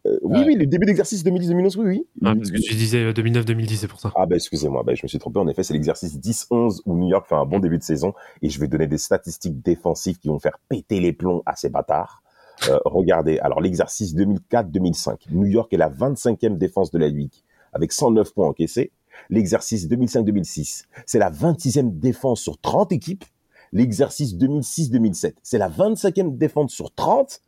[0.05, 0.45] euh, oui, Ouais.
[0.47, 2.05] oui, le début d'exercice 2010-2011, oui, oui.
[2.23, 4.11] Ah, parce que tu disais 2009-2010, c'est pour ça.
[4.15, 5.39] Ah ben excusez-moi, ben, je me suis trompé.
[5.39, 8.49] En effet, c'est l'exercice 10-11 où New York fait un bon début de saison et
[8.49, 12.21] je vais donner des statistiques défensives qui vont faire péter les plombs à ces bâtards.
[12.69, 17.33] Euh, regardez, alors l'exercice 2004-2005, New York est la 25e défense de la ligue
[17.73, 18.91] avec 109 points encaissés.
[19.29, 23.25] L'exercice 2005-2006, c'est la 26e défense sur 30 équipes.
[23.73, 27.41] L'exercice 2006-2007, c'est la 25e défense sur 30.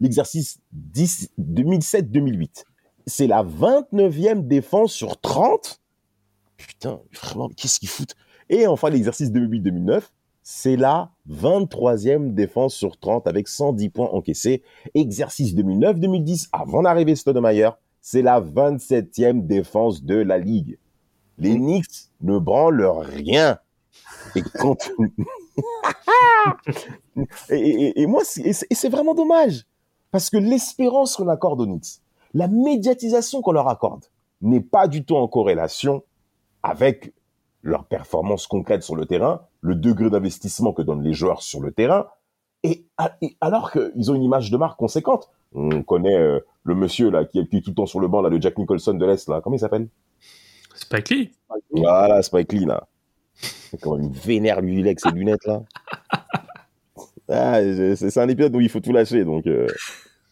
[0.00, 2.64] L'exercice 10 2007-2008,
[3.06, 5.80] c'est la 29e défense sur 30.
[6.56, 8.16] Putain, vraiment, qu'est-ce qu'ils foutent?
[8.48, 10.02] Et enfin, l'exercice 2008-2009,
[10.42, 14.62] c'est la 23e défense sur 30 avec 110 points encaissés.
[14.94, 20.78] Exercice 2009-2010, avant l'arrivée de c'est la 27e défense de la ligue.
[21.38, 23.58] Les Knicks ne branlent rien.
[24.36, 24.90] Et quand...
[27.50, 29.66] et, et- et moi, c'est vraiment dommage.
[30.10, 32.00] Parce que l'espérance qu'on accorde aux Knicks,
[32.34, 34.04] la médiatisation qu'on leur accorde,
[34.42, 36.02] n'est pas du tout en corrélation
[36.62, 37.14] avec
[37.62, 41.72] leur performance concrète sur le terrain, le degré d'investissement que donnent les joueurs sur le
[41.72, 42.06] terrain,
[42.62, 42.84] et,
[43.40, 45.30] alors qu'ils ont une image de marque conséquente.
[45.54, 48.08] On connaît euh, le monsieur là qui est, qui est tout le temps sur le
[48.08, 49.88] banc là, le Jack Nicholson de l'Est là, comment il s'appelle?
[51.38, 51.82] Spike Lee.
[51.82, 52.86] Voilà, Spike Lee là.
[53.40, 55.62] C'est Comment il vénère lui avec ses lunettes là.
[57.28, 57.60] Ah,
[57.96, 59.46] c'est un épisode où il faut tout lâcher donc.
[59.46, 59.66] euh,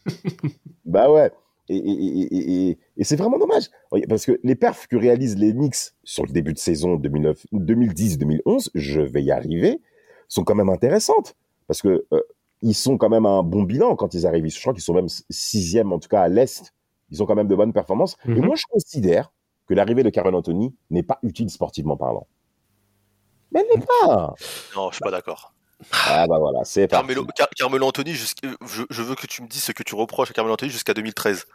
[0.85, 1.31] bah ouais.
[1.69, 3.65] Et, et, et, et, et- et c'est vraiment dommage.
[4.09, 8.69] Parce que les perfs que réalisent les Knicks sur le début de saison 2009 2010-2011,
[8.75, 9.81] je vais y arriver,
[10.29, 11.35] sont quand même intéressantes.
[11.67, 12.21] Parce que euh,
[12.63, 14.47] ils sont quand même à un bon bilan quand ils arrivent.
[14.47, 16.73] Je crois qu'ils sont même sixième, en tout cas à l'Est.
[17.11, 18.17] Ils ont quand même de bonnes performances.
[18.27, 18.45] Et Mhm.
[18.45, 19.33] moi, je considère
[19.67, 22.27] que l'arrivée de Carmelo Anthony n'est pas utile sportivement parlant.
[23.55, 24.35] Mais elle n'est pas.
[24.77, 25.53] Non, je suis pas d'accord.
[26.09, 27.07] Ah bah voilà, c'est parti.
[27.07, 30.31] Carmelo, Car- Carmelo Anthony, je, je veux que tu me dises ce que tu reproches
[30.31, 31.47] à Carmelo Anthony jusqu'à 2013.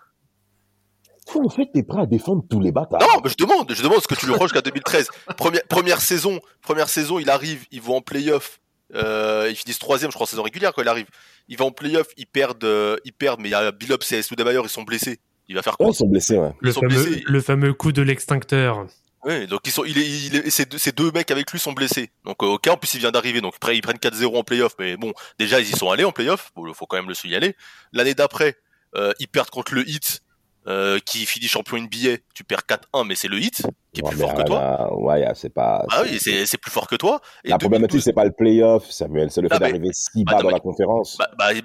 [1.27, 2.99] Toi, en fait, t'es prêt à défendre tous les bâtards.
[3.01, 5.09] Non, mais je demande, je demande ce que tu lui reproches jusqu'à 2013.
[5.37, 8.59] Première, première saison, première saison, il arrive, ils vont en playoff.
[8.95, 11.05] Euh, ils finissent troisième, je crois, en saison régulière quand il arrive.
[11.47, 14.17] Il va en playoff, ils perdent, euh, ils perdent, mais il y a Billups et
[14.19, 15.19] ils sont blessés.
[15.47, 15.87] Il va faire quoi?
[15.87, 16.51] Ouais, ils sont blessés, ouais.
[16.59, 17.23] Le Ils sont fameux, blessés.
[17.25, 18.85] le fameux coup de l'extincteur.
[19.23, 21.59] Ouais, donc ils sont, il est, il est- ces, deux, ces deux mecs avec lui
[21.59, 22.09] sont blessés.
[22.23, 24.73] Donc euh, ok, en plus il vient d'arriver, donc après ils prennent 4-0 en playoff,
[24.79, 27.55] mais bon, déjà ils y sont allés en playoff, faut, faut quand même le signaler.
[27.91, 28.55] L'année d'après,
[28.95, 30.21] euh, ils perdent contre le Heat,
[30.67, 32.17] euh, qui finit champion NBA.
[32.35, 34.59] Tu perds 4-1, mais c'est le Heat qui est Ouais, plus fort que là, toi.
[34.59, 35.83] là, ouais, c'est pas.
[35.89, 37.21] Ah oui, c'est c'est plus fort que toi.
[37.43, 39.89] Et La problématique, 2012 c'est pas le playoff, Samuel, c'est le Ah, fait mais- d'arriver
[39.93, 41.17] si Bah, bas non, dans mais- la conférence.
[41.17, 41.59] Bah, bah, il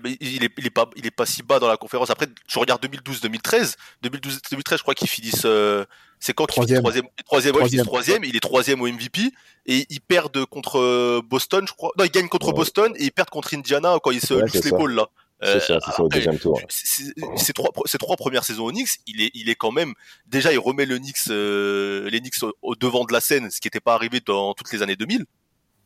[0.44, 2.08] est, il est pas, il est pas si bas dans la conférence.
[2.10, 3.76] Après, je regarde 2012-2013.
[4.02, 5.84] 2012-2013, je crois qu'ils finissent, euh,
[6.20, 6.82] c'est quand qu'ils finissent Troisième.
[6.82, 8.14] troisième, troisième, ouais, ils finissent Troisième.
[8.16, 8.24] troisième.
[8.24, 9.32] Il est troisième au MVP
[9.66, 11.90] et ils perdent contre euh, Boston, je crois.
[11.98, 12.52] Non, ils gagnent contre Ouais.
[12.54, 14.60] Boston et ils perdent contre Indiana quand ils se Ouais, ça.
[14.64, 15.08] l'épaule là.
[15.42, 16.60] C'est ça, c'est ça au deuxième tour.
[16.68, 19.94] Ces trois, ces trois premières saisons au Knicks, il est, il est quand même
[20.26, 23.60] déjà, il remet le Knicks, euh, les Knicks au, au devant de la scène, ce
[23.60, 25.26] qui n'était pas arrivé dans toutes les années 2000.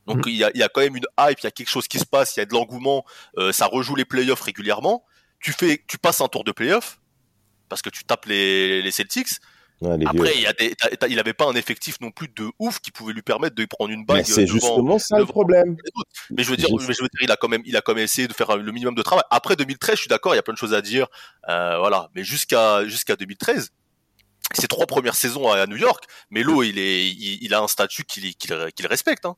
[0.06, 1.68] Donc il y, a, il y a quand même une hype, il y a quelque
[1.68, 3.04] chose qui se passe, il y a de l'engouement,
[3.36, 5.04] euh, ça rejoue les playoffs régulièrement.
[5.38, 6.98] Tu fais, tu passes un tour de playoffs
[7.68, 9.28] parce que tu tapes les, les Celtics.
[10.06, 12.50] Après, il y a des, t'as- t'as- il avait pas un effectif non plus de
[12.58, 14.24] ouf qui pouvait lui permettre de prendre une bague.
[14.24, 15.76] C'est devant- justement ça le problème.
[16.30, 17.80] mais je veux dire, J'ai- mais je veux dire, il a quand même, il a
[17.80, 19.24] quand même essayé de faire le minimum de travail.
[19.30, 21.06] Après 2013, je suis d'accord, il y a plein de choses à dire,
[21.48, 22.08] euh, voilà.
[22.14, 23.70] Mais jusqu'à jusqu'à 2013,
[24.54, 28.04] ces trois premières saisons à New York, Melo, il est, il, il a un statut
[28.04, 29.26] qu'il respecte.
[29.26, 29.36] Hein.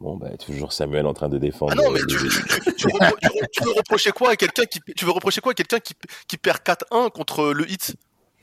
[0.00, 1.72] Bon, bah, toujours Samuel en train de défendre.
[1.72, 5.52] Ah non, mais euh, tu, veux reprocher quoi à quelqu'un qui, tu veux reprocher quoi
[5.52, 5.94] à quelqu'un qui,
[6.26, 7.94] qui perd 4-1 contre le Hit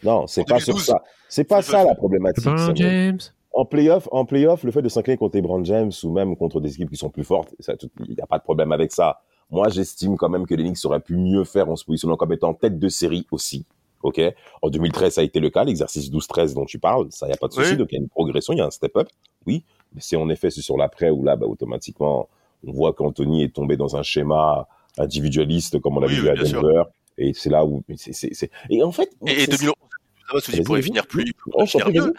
[0.03, 1.03] non, c'est pas sur ça.
[1.29, 2.47] C'est pas ça la problématique.
[2.75, 3.19] James.
[3.53, 6.73] En playoff, en playoff, le fait de s'incliner contre les James ou même contre des
[6.73, 9.19] équipes qui sont plus fortes, il n'y a pas de problème avec ça.
[9.49, 12.31] Moi, j'estime quand même que les Knicks auraient pu mieux faire en se positionnant comme
[12.31, 13.65] étant tête de série aussi.
[14.03, 14.21] OK?
[14.61, 17.35] En 2013, ça a été le cas, l'exercice 12-13 dont tu parles, ça, il n'y
[17.35, 17.75] a pas de souci.
[17.75, 19.09] Donc, il y a une progression, il y a un step-up,
[19.45, 19.65] oui.
[19.93, 22.29] Mais c'est en effet c'est sur l'après où là, bah, automatiquement,
[22.65, 26.83] on voit qu'Anthony est tombé dans un schéma individualiste, comme on l'avait vu à Denver.
[27.17, 27.83] Et c'est là où.
[27.97, 28.49] C est, c.
[28.69, 29.09] Et en fait
[30.53, 31.25] il pourrait finir plus,
[31.89, 32.13] mieux.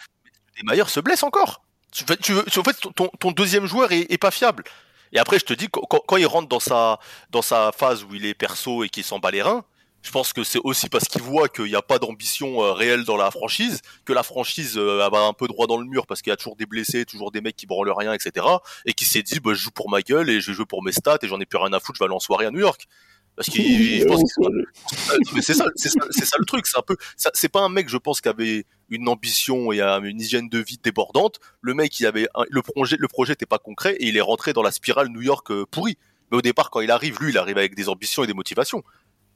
[0.58, 1.62] Et Maillard se blesse encore.
[2.00, 2.76] En fait,
[3.18, 4.64] ton, deuxième joueur est, pas fiable.
[5.12, 6.98] Et après, je te dis, quand, il rentre dans sa,
[7.30, 9.64] dans sa phase où il est perso et qu'il s'en bat les reins,
[10.02, 13.04] je pense que c'est aussi parce qu'il voit qu'il n'y a pas d'ambition euh, réelle
[13.04, 16.22] dans la franchise, que la franchise euh, va un peu droit dans le mur parce
[16.22, 18.44] qu'il y a toujours des blessés, toujours des mecs qui branlent rien, etc.
[18.84, 20.92] Et qui s'est dit, bah, je joue pour ma gueule et je joue pour mes
[20.92, 22.60] stats et j'en ai plus rien à foutre, je vais aller en soirée à New
[22.60, 22.88] York.
[23.34, 26.66] Parce qu'il, je pense que c'est ça, c'est ça, c'est ça le truc.
[26.66, 30.20] C'est un peu, c'est pas un mec, je pense, qui avait une ambition et une
[30.20, 31.40] hygiène de vie débordante.
[31.62, 34.20] Le mec, il avait un- le projet, le projet n'était pas concret et il est
[34.22, 35.96] rentré dans la spirale New York euh, pourrie.
[36.30, 38.82] Mais au départ, quand il arrive, lui, il arrive avec des ambitions et des motivations.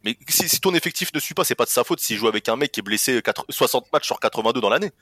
[0.05, 2.29] Mais si, si ton effectif ne suit pas, c'est pas de sa faute s'il joue
[2.29, 4.93] avec un mec qui est blessé 4 60 matchs sur 82 dans l'année.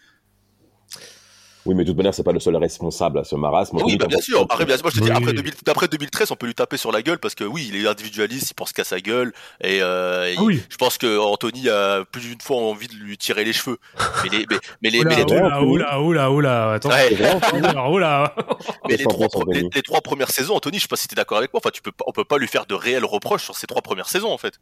[1.67, 3.79] Oui, mais de toute manière, c'est pas le seul responsable à ce marasme.
[3.83, 4.43] Oui, bah, bien sûr.
[4.43, 6.77] Après, bien sûr, moi, je te dis, après, 2000 après 2013, on peut lui taper
[6.77, 9.33] sur la gueule parce que oui, il est individualiste, il pense qu'à sa gueule.
[9.63, 10.63] Et, euh, et Ah oui.
[10.69, 13.79] je pense que Anthony a plus d'une fois envie de lui tirer les cheveux.
[14.25, 16.91] Mais les, mais, mais les, mais Oula, les, trois- oula, oula, oula, oula, attends.
[16.91, 17.17] Ouais.
[17.55, 18.35] Oula, oula.
[18.37, 18.45] mais
[18.91, 20.97] les Qu'est-ce trois, qu'on pense, les, Anthony les trois premières saisons, Anthony, je sais pas
[20.97, 21.61] si t'es d'accord avec moi.
[21.65, 23.81] Enfin, tu peux pas, on peut pas lui faire de réels reproches sur ces trois
[23.83, 24.55] premières saisons, en fait.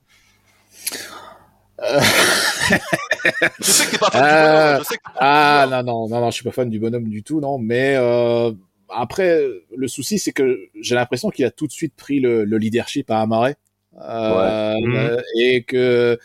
[3.60, 5.28] Je sais que t'es pas fan du Euh, bonhomme, je sais que t'es pas fan
[5.28, 5.70] Ah du bonhomme.
[5.70, 8.52] non non non non, je suis pas fan du bonhomme du tout non, mais euh,
[8.88, 12.58] après le souci c'est que j'ai l'impression qu'il a tout de suite pris le, le
[12.58, 13.56] leadership à Amaret
[14.00, 14.86] euh, Ouais.
[14.96, 16.18] euh, et que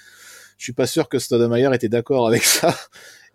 [0.58, 2.76] je suis pas sûr que Stoudemire était d'accord avec ça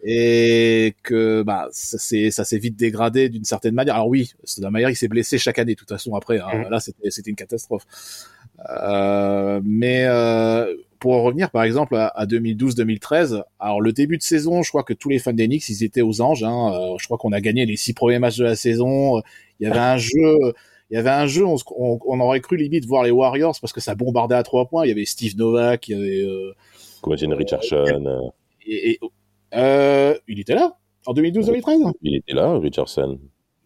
[0.05, 3.95] et que bah ça s'est ça s'est vite dégradé d'une certaine manière.
[3.95, 6.49] Alors oui, Stoudemire il s'est blessé chaque année de toute façon après hein.
[6.55, 6.71] Mhm.
[6.71, 7.85] là c'était c'était une catastrophe.
[8.81, 14.23] Euh, mais euh, pour en revenir par exemple à, à 2012-2013, alors le début de
[14.23, 16.45] saison, je crois que tous les fans d'Enix ils étaient aux anges.
[16.45, 16.73] Hein.
[16.75, 19.21] Euh, je crois qu'on a gagné les six premiers matchs de la saison.
[19.61, 20.39] Il y avait un jeu,
[20.91, 23.57] il y avait un jeu, on, se- on, on aurait cru limite voir les Warriors
[23.61, 24.85] parce que ça bombardait à trois points.
[24.85, 26.53] Il y avait Steve Novak, il y avait euh,
[27.03, 28.21] Quentin Richardson, euh,
[28.67, 29.01] et, et-
[29.55, 31.93] euh, il était là en 2012-2013.
[32.03, 33.19] il était là, Richardson.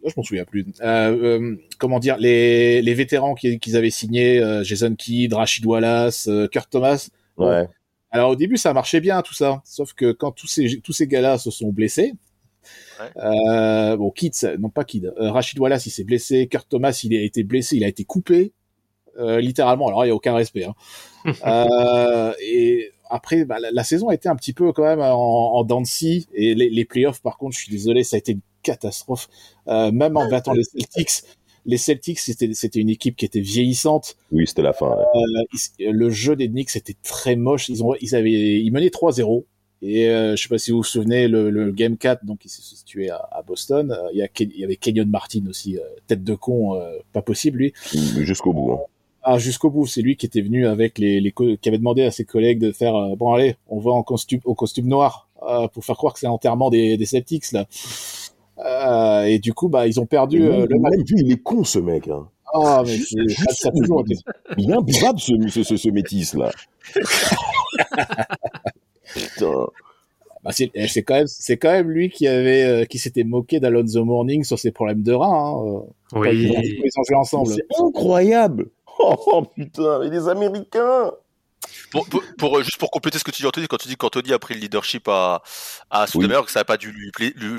[0.05, 0.64] Je m'en souviens plus.
[0.83, 5.66] Euh, euh, comment dire les, les vétérans qui- qu'ils avaient signés, euh, Jason Kidd, Rachid
[5.66, 7.09] Wallace, euh, Kurt Thomas.
[7.37, 7.68] Bon, Ouais.
[8.11, 11.07] Alors au début ça marchait bien tout ça, sauf que quand tous ces tous ces
[11.07, 12.14] gars-là se sont blessés,
[13.16, 16.99] euh, bon Kidd, ça- non pas Kidd, euh, Rachid Wallace il s'est blessé, Kurt Thomas
[17.05, 18.53] il a été blessé, il a été coupé
[19.18, 19.88] euh, littéralement.
[19.88, 20.64] Alors il y a aucun respect.
[20.64, 20.75] Hein.
[21.46, 25.61] Euh, et après bah, la, la saison a été un petit peu quand même en,
[25.68, 28.40] en scie et les, les playoffs par contre je suis désolé ça a été une
[28.62, 29.29] catastrophe.
[29.68, 31.25] Euh, même en battant les Celtics,
[31.66, 34.16] les Celtics c'était c'était une équipe qui était vieillissante.
[34.33, 34.88] Oui, c'était la fin.
[34.88, 35.05] ouais.
[35.14, 35.42] Euh,
[35.79, 37.68] ils- le jeu des Knicks était très moche.
[37.68, 39.44] Ils ont, ils avaient, ils menaient 3-0.
[39.83, 42.48] Et euh, je sais pas si vous vous souvenez, le, le Game 4, donc il
[42.48, 43.92] s'est situé à, à Boston.
[43.92, 46.96] Euh, Il y, a, il y avait Kenyon Martin aussi, euh, tête de con, euh,
[47.12, 47.72] pas possible lui.
[48.22, 48.72] Jusqu'au bout.
[48.72, 48.79] hein.
[49.29, 52.11] Ah, jusqu'au bout, c'est lui qui était venu avec les, les qui avait demandé à
[52.12, 55.66] ses collègues de faire euh, bon allez, on va en costume, au costume noir euh,
[55.68, 57.66] pour faire croire que c'est l'enterrement des, des Celtics là.
[58.59, 60.92] Euh, et du coup, bah ils ont perdu euh, le match.
[60.97, 62.09] même vu, il est con, ce mec.
[62.09, 62.27] Hein.
[62.55, 64.14] Ah, mais c'est- ça, ça toujours été.
[64.57, 66.51] Il est imbuvable, ce, ce, ce, ce métis-là.
[69.14, 69.66] Putain.
[70.45, 73.25] Bah, c'est eh, c'est quand même c'est quand même lui qui avait euh, qui s'était
[73.25, 75.81] moqué d'Alonzo Morning sur ses problèmes de rein hein, euh,
[76.12, 76.81] quand ils, ont, Oui.
[76.85, 77.49] ils ont joué ensemble.
[77.53, 78.66] C'est incroyable.
[78.99, 81.11] Oh putain, mais les Américains.
[81.90, 83.96] Pour, pour, pour, euh, juste pour compléter ce que tu dis, Anthony, quand tu dis
[83.96, 85.42] qu'Anthony a pris le leadership à,
[85.90, 87.11] à Soudemayer, que ça n'a pas dû lui,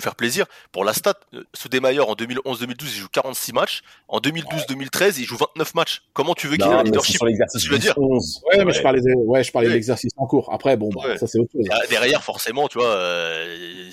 [0.01, 3.81] faire plaisir, pour la stat, euh, Soudemayer en 2011-2012, il joue 46 matchs.
[4.07, 6.01] En 2012-2013, il joue 29 matchs.
[6.13, 8.41] Comment tu veux qu'il ait un leadership sur l'exercice Tu veux dire 11.
[8.51, 10.53] Ouais, mais je parlais de, ouais, je parlais de l'exercice en cours.
[10.53, 11.17] Après, bon, bah, Ouais.
[11.17, 11.65] ça c'est autre chose.
[11.89, 13.89] Derrière, forcément, tu vois, euh,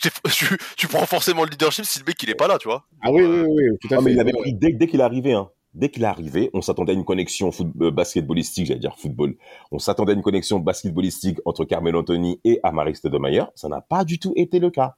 [0.00, 2.68] tu, tu- tu prends forcément le leadership si le mec il est pas là, tu
[2.68, 2.84] vois.
[3.02, 4.04] Ah oui, oui, oui, oui, tout à Ah, fait.
[4.04, 5.32] mais il avait pris dès, dès qu'il est arrivé.
[5.32, 5.48] Hein.
[5.74, 9.36] Dès qu'il est arrivé, on s'attendait à une connexion foot, euh, basketballistique, j'allais dire football.
[9.70, 13.48] On s'attendait à une connexion basketballistique entre Carmelo Anthony et Amari Stoudemire.
[13.54, 14.96] Ça n'a pas du tout été le cas.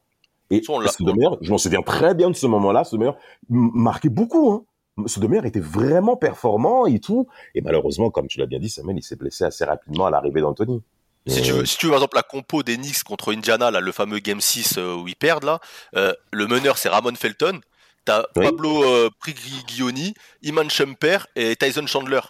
[0.50, 3.14] Et Stoudemire, je m'en souviens très bien de ce moment-là, Stoudemire
[3.48, 4.50] marquait beaucoup.
[4.52, 4.64] Hein.
[5.06, 7.26] Stoudemire était vraiment performant et tout.
[7.54, 10.40] Et malheureusement, comme tu l'as bien dit, Samuel, il s'est blessé assez rapidement à l'arrivée
[10.40, 10.83] d'Anthony.
[11.26, 13.80] Si tu, veux, si tu veux, par exemple, la compo des Knicks contre Indiana, là,
[13.80, 15.61] le fameux Game 6 euh, où ils perdent, là,
[15.94, 17.61] euh, le meneur, c'est Ramon Felton.
[18.04, 18.44] T'as Oui.
[18.46, 22.20] Pablo euh, Prigioni, Iman Shumper et Tyson Chandler.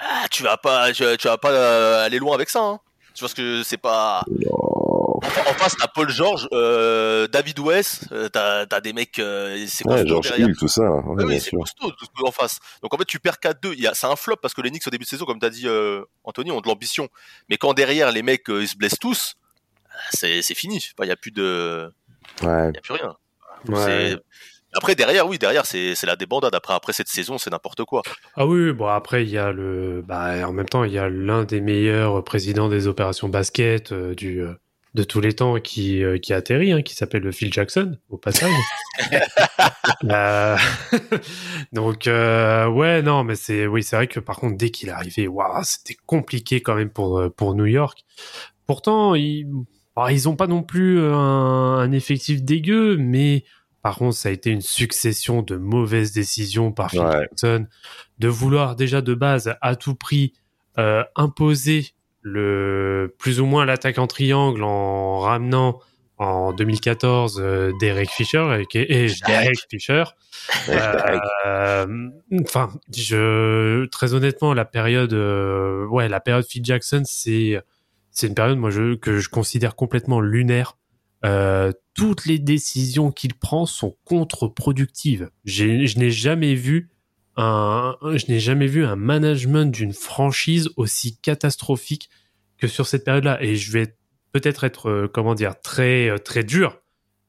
[0.00, 2.80] Ah, tu vas pas, tu, vas- tu vas pas euh, aller loin avec ça, hein.
[3.14, 4.24] Tu vois ce que c'est pas.
[4.50, 9.64] En, en face, t'as Paul George, euh, David West, euh, t'as t'as des mecs, euh,
[9.68, 10.48] c'est ouais, George derrière.
[10.48, 10.82] Hill, tout ça.
[10.82, 11.60] Ouais, Oui, oui, c'est sûr.
[11.60, 12.58] costaud tout ce que en face.
[12.82, 13.72] Donc en fait, tu perds 4-2.
[13.74, 15.38] Il y a- C'est un flop parce que les Knicks au début de saison, comme
[15.38, 17.08] tu as dit euh, Anthony, ont de l'ambition.
[17.48, 19.36] Mais quand derrière les mecs euh, ils se blessent tous,
[20.12, 20.76] c'est c'est fini.
[20.78, 21.92] Enfin, Il n'y a plus de,
[22.42, 22.70] Ouais.
[22.70, 23.16] il y a plus rien.
[23.68, 24.16] Ouais.
[24.76, 26.54] Après derrière, oui, derrière c'est c'est la débandade.
[26.54, 28.02] Après après cette saison, c'est n'importe quoi.
[28.36, 31.08] Ah oui, bon après il y a le, bah en même temps il y a
[31.08, 34.54] l'un des meilleurs présidents des opérations basket euh, du euh,
[34.94, 38.52] de tous les temps qui, euh, qui atterrit, hein, qui s'appelle Phil Jackson, au passage.
[41.72, 44.92] Donc, euh, ouais, non, mais c'est, oui, c'est vrai que par contre, dès qu'il est
[44.92, 48.04] arrivé, waouh, c'était compliqué quand même pour, pour New York.
[48.68, 49.48] Pourtant, ils,
[49.96, 53.44] bah, ils ont pas non plus un, un effectif dégueu, mais
[53.84, 57.20] par contre, ça a été une succession de mauvaises décisions par Phil Ouais.
[57.20, 57.66] Jackson,
[58.18, 60.32] de vouloir déjà de base à tout prix
[60.78, 61.90] euh, imposer
[62.22, 65.80] le plus ou moins l'attaque en triangle en ramenant
[66.16, 70.04] en 2014 euh, Derek Fisher et, et Derek Fisher.
[70.70, 72.08] Euh,
[72.40, 77.60] Enfin, je très honnêtement la période, euh, ouais, la période Phil Jackson, c'est
[78.10, 80.78] c'est une période moi je, que je considère complètement lunaire.
[81.24, 85.30] Euh, toutes les décisions qu'il prend sont contre-productives.
[85.44, 86.90] J'ai- Je n'ai jamais vu
[87.36, 92.10] un, je n'ai jamais vu un management d'une franchise aussi catastrophique
[92.58, 93.42] que sur cette période-là.
[93.42, 93.96] Et je vais
[94.32, 96.78] peut-être être, euh, comment dire, très, euh, très dur.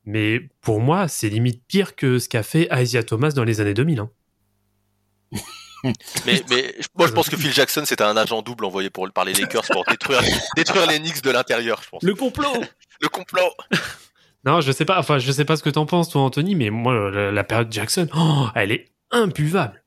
[0.05, 3.73] Mais pour moi, c'est limite pire que ce qu'a fait Isaiah Thomas dans les années
[3.73, 3.99] 2000.
[3.99, 4.09] hein.
[6.25, 9.23] Mais, mais moi, je pense que Phil Jackson, c'était un agent double envoyé pour, par
[9.23, 10.19] les Lakers pour détruire,
[10.55, 12.01] détruire les Knicks de l'intérieur, je pense.
[12.01, 12.53] Le complot
[13.01, 13.51] Le complot.
[14.47, 16.69] Non, je sais pas, enfin, je sais pas ce que t'en penses, toi, Anthony, mais
[16.69, 19.83] moi, la, la période Jackson, oh, elle est imbuvable.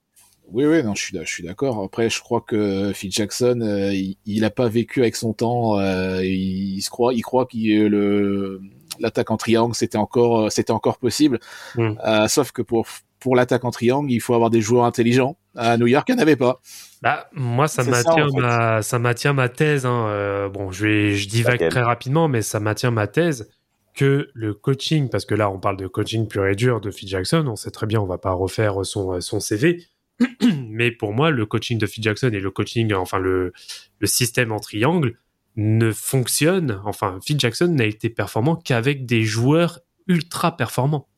[0.49, 1.81] Oui, oui, non, je suis, je suis d'accord.
[1.85, 5.79] Après, je crois que Phil Jackson, euh, il, il a pas vécu avec son temps.
[5.79, 8.61] euh, il, il se croit, il croit qu'il le
[9.01, 11.39] l'attaque en triangle, c'était encore, euh, c'était encore possible.
[11.77, 11.93] Mm.
[12.07, 12.87] Euh, sauf que pour
[13.21, 15.37] pour l'attaque en triangle, il faut avoir des joueurs intelligents.
[15.57, 16.61] À New York, il n'y en avait pas.
[17.03, 17.91] Bah, moi, ça fait.
[18.37, 19.87] ma, ça maintient ma thèse.
[19.87, 20.07] Hein.
[20.09, 23.51] euh, bon, je vais, je divague très rapidement, mais ça maintient ma thèse
[23.95, 27.09] que le coaching, parce que là, on parle de coaching pur et dur de Phil
[27.09, 27.45] Jackson.
[27.49, 29.85] On sait très bien, on va pas refaire son, son CV.
[30.69, 33.53] mais pour moi, le coaching de Phil Jackson et le coaching, enfin le,
[33.99, 35.17] le système en triangle
[35.61, 36.81] ne fonctionne.
[36.87, 41.09] Enfin, Phil Jackson n'a été performant qu'avec des joueurs ultra performants.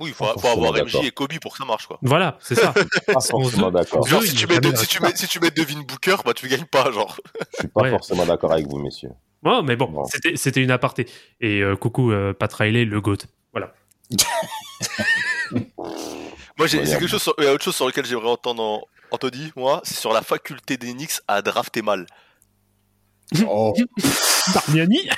[0.00, 1.98] Oui, il faut, Pas faut avoir MJ et Kobe pour que ça marche, quoi.
[2.02, 2.72] Voilà, c'est ça.
[3.06, 4.06] Pas forcément d'accord.
[4.06, 6.64] Si tu, mets, si, tu la mets, si tu mets Devin Booker, bah tu gagnes
[6.64, 7.18] pas, genre.
[7.54, 7.90] Je suis pas Ouais.
[7.90, 9.10] forcément d'accord avec vous, messieurs.
[9.44, 10.04] Oh, mais bon, Bon.
[10.04, 11.08] c'était c'était une aparté.
[11.40, 13.18] Et euh, coucou, euh, Pat Riley, le GOAT.
[13.52, 13.74] Voilà.
[15.50, 18.28] Moi, j'ai Ouais, c'est quelque chose sur, il y a autre chose sur lequel j'aimerais
[18.30, 22.06] entendre en- Anthony, moi, c'est sur la faculté des Knicks à drafter mal.
[23.48, 23.74] Oh.
[24.54, 25.08] Bargnani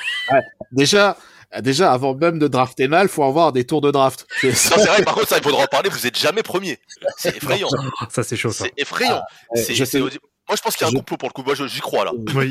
[0.72, 1.16] déjà,
[1.60, 4.26] déjà, avant même de drafter mal, faut avoir des tours de draft.
[4.40, 4.76] C'est ça.
[4.76, 6.78] Non, c'est vrai, par contre, ça, il faudra en parler, vous êtes jamais premier.
[7.16, 7.68] C'est effrayant.
[8.10, 8.64] Ça, c'est chaud, ça.
[8.64, 9.22] C'est effrayant.
[9.54, 11.32] Ouais, C'est- je sais- Moi, je pense qu'il y a un je- complot pour le
[11.32, 11.42] coup.
[11.42, 12.12] Moi, je- j'y crois, là.
[12.34, 12.48] Oui.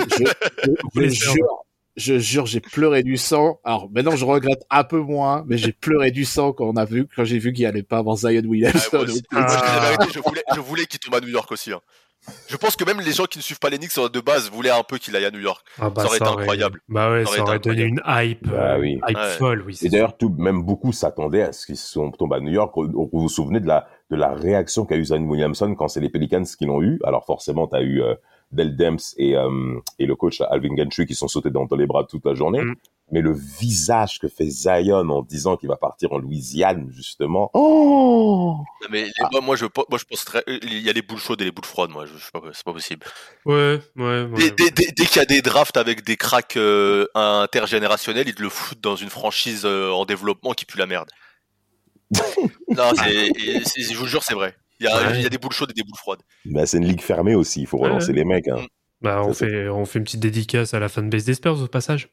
[0.95, 3.59] je, je- jure, je jure, j'ai pleuré du sang.
[3.63, 6.85] Alors maintenant, je regrette un peu moins, mais j'ai pleuré du sang quand on a
[6.85, 8.89] vu, quand j'ai vu qu'il allait pas avoir Zion Ouais, Williamson.
[8.93, 9.21] moi, aussi.
[9.21, 9.89] Donc, Moi, je dis la Ah.
[9.97, 11.71] vérité, je voulais, je voulais qu'il tombe à New York aussi.
[11.71, 11.81] hein.
[12.47, 14.49] Je pense que même les gens qui ne suivent pas les Knicks euh, de base
[14.49, 15.65] voulaient un peu qu'il aille à New York.
[15.79, 16.79] Ah bah, Ça aurait été incroyable.
[16.87, 18.99] Bah ouais, Ça ça aurait donné une hype, Bah euh, oui.
[19.07, 19.29] hype Ouais.
[19.37, 19.77] folle, oui.
[19.81, 21.77] Et d'ailleurs, tout, même beaucoup s'attendaient à ce qu'ils
[22.17, 22.73] tombés à New York.
[22.75, 26.09] Vous vous souvenez de la, de la réaction qu'a eu Zion Williamson quand c'est les
[26.09, 26.99] Pelicans qui l'ont eu.
[27.03, 28.15] Alors forcément, tu as eu euh,
[28.51, 31.87] Del Demps et, euh, et le coach Alvin Gentry qui sont sautés dans, dans les
[31.87, 32.61] bras toute la journée.
[32.61, 32.75] Mm.
[33.11, 37.51] Mais le visage que fait Zion en disant qu'il va partir en Louisiane, justement.
[37.53, 38.57] Oh
[38.89, 41.41] Mais les- moi, moi, je, moi, je pense très- il y a les boules chaudes
[41.41, 41.91] et les boules froides.
[41.91, 43.05] Moi, je, je sais pas, c'est pas possible.
[43.45, 44.29] Ouais, ouais, ouais.
[44.35, 48.35] Dès, dès- dès- dès qu'il y a des drafts avec des cracks euh, intergénérationnels, ils
[48.35, 51.09] te le foutent dans une franchise euh, en développement qui pue la merde.
[52.69, 54.55] non, c'est, et c'est- je vous jure, c'est vrai.
[54.79, 55.15] Il y, a, Ouais.
[55.17, 56.19] il y a des boules chaudes et des boules froides.
[56.45, 57.61] Ben, c'est une ligue fermée aussi.
[57.61, 57.87] Il faut Ouais.
[57.87, 58.47] relancer les mecs.
[58.47, 58.65] Hein.
[59.01, 61.67] Bah, on Ça, fait, on fait une petite dédicace à la fanbase des Spurs au
[61.67, 62.09] passage.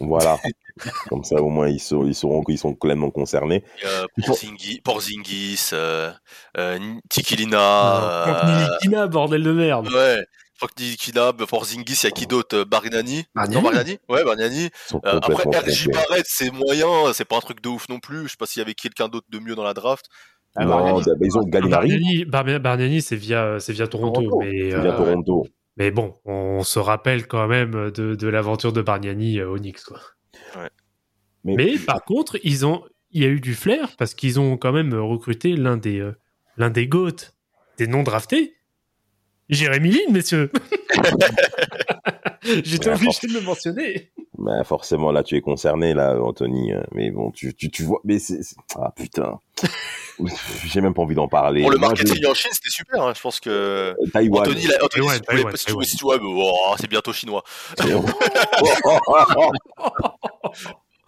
[0.00, 0.38] Voilà.
[1.08, 3.64] Comme ça, au moins, ils, sauront, ils sauront qu'ils sont pleinement concernés.
[3.86, 6.10] Euh, Porzingis, Porzingis euh,
[6.58, 8.24] euh, Tikilina.
[8.26, 9.88] Franck euh, Nilikina, bordel de merde.
[9.88, 10.26] ouais.
[10.58, 13.54] Franck Nilikina, Porzingis, il y a qui d'autre Euh, Bargnani Bargnani.
[13.56, 14.70] Non, Bargnani Ouais, Bargnani.
[14.94, 15.88] Euh, après, RJ.
[15.92, 18.24] Barrett, c'est moyen, c'est pas un truc de ouf non plus.
[18.24, 20.06] Je sais pas s'il y avait quelqu'un d'autre de mieux dans la draft.
[20.54, 21.88] Ah, Non, ils ont Gallinari.
[21.90, 24.38] Bargnani, Bar- Bargnani, c'est via, c'est via Toronto, Toronto.
[24.40, 25.46] mais, euh, Toronto.
[25.76, 29.82] mais bon, on se rappelle quand même de, de l'aventure de Bargnani euh, au Knicks,
[29.82, 30.00] quoi.
[31.44, 34.56] Mais, Mais par contre, ils ont, il y a eu du flair parce qu'ils ont
[34.56, 36.12] quand même recruté l'un des, euh,
[36.56, 37.32] l'un des GOAT
[37.78, 38.55] des non draftés.
[39.48, 40.50] Jérémy Lin, messieurs.
[42.42, 44.12] J'étais Ouais, obligé de le mentionner.
[44.38, 46.72] ben, forcément, là, tu es concerné, là, Anthony.
[46.72, 48.00] euh, Mais bon, tu, tu, tu vois.
[48.04, 48.40] Mais c'est.
[48.76, 49.40] Ah, putain.
[50.66, 51.60] J'ai même pas envie d'en parler.
[51.62, 53.02] Pour le Moi, marketing en Chine, c'était super.
[53.02, 53.12] hein.
[53.16, 54.42] Je pense que je- Taïwan.
[54.48, 55.86] Anthony, là, Anthony, Taïwan, si tu voulais- Taïwan, si tu voulais- Taïwan.
[55.86, 56.18] si tu vois,
[56.72, 57.42] oh, c'est bientôt chinois.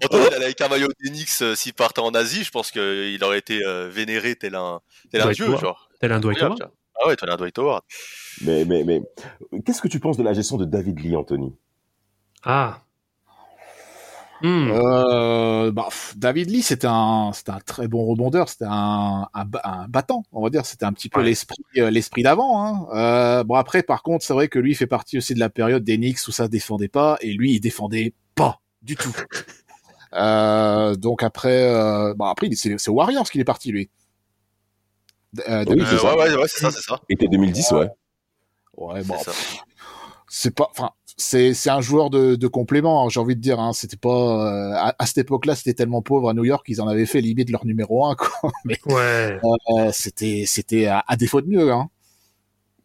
[0.05, 3.18] Anthony, il allait avec un maillot d'Enix euh, s'il partait en Asie, je pense qu'il
[3.24, 4.80] aurait été euh, vénéré tel un,
[5.11, 5.89] tel un dieu, genre.
[6.01, 6.39] Tel un Dwight
[6.99, 7.05] Tu.
[7.05, 7.82] Ah ouais, tel un Dwight Howard.
[8.42, 9.03] mais, mais, mais,
[9.64, 11.55] qu'est-ce que tu penses de la gestion de David Lee, Anthony?
[12.44, 12.80] Ah.
[14.40, 14.70] Hmm.
[14.70, 19.44] Euh, bah, pff, David Lee, c'était un, c'était un très bon rebondeur, c'était un, un,
[19.44, 20.64] ba- un battant, on va dire.
[20.64, 21.26] C'était un petit peu Ouais.
[21.26, 22.64] l'esprit, euh, l'esprit d'avant.
[22.64, 22.86] Hein.
[22.94, 25.51] Euh, bon après, par contre, c'est vrai que lui il fait partie aussi de la
[25.51, 29.12] période des Knicks où ça se défendait pas, et lui il défendait pas du tout.
[30.14, 33.90] euh, donc après, euh, bah après c'est, c'est Warriors qu'il est parti lui.
[35.49, 36.16] Euh, Oui, Euh, c'est ça.
[36.16, 37.01] ouais, ouais, ouais, c'est ça, c'est ça.
[37.09, 37.89] Été 2010, ouais.
[38.76, 39.16] Ouais, bon,
[40.31, 43.05] C'est pas, enfin, c'est c'est un joueur de, de complément.
[43.05, 46.03] hein, J'ai envie de dire, hein, c'était pas euh, à, à cette époque-là, c'était tellement
[46.03, 48.51] pauvre à New York qu'ils en avaient fait limite leur numéro un, quoi.
[48.64, 49.39] Mais Ouais.
[49.79, 51.89] euh, c'était c'était à, à défaut de mieux, hein.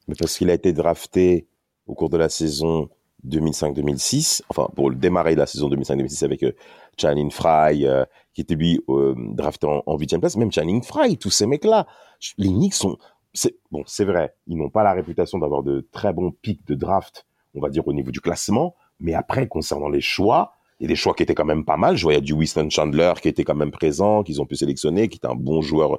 [0.07, 1.47] Mais parce qu'il a été drafté
[1.85, 2.89] au cours de la saison
[3.27, 6.51] 2005-2006, enfin pour le démarrer de la saison 2005-2006 avec euh,
[6.99, 11.29] Channing Frye, euh, qui était lui euh, drafté en, 8 place, même Channing Frye, tous
[11.29, 11.87] ces mecs-là,
[12.37, 12.97] les Knicks sont...
[13.71, 17.25] Bon, c'est vrai, ils n'ont pas la réputation d'avoir de très bons pics de draft,
[17.55, 20.89] on va dire au niveau du classement, mais après, concernant les choix, il y a
[20.89, 21.95] des choix qui étaient quand même pas mal.
[21.95, 25.19] Je a du Winston Chandler qui était quand même présent, qu'ils ont pu sélectionner, qui
[25.21, 25.97] est un bon joueur,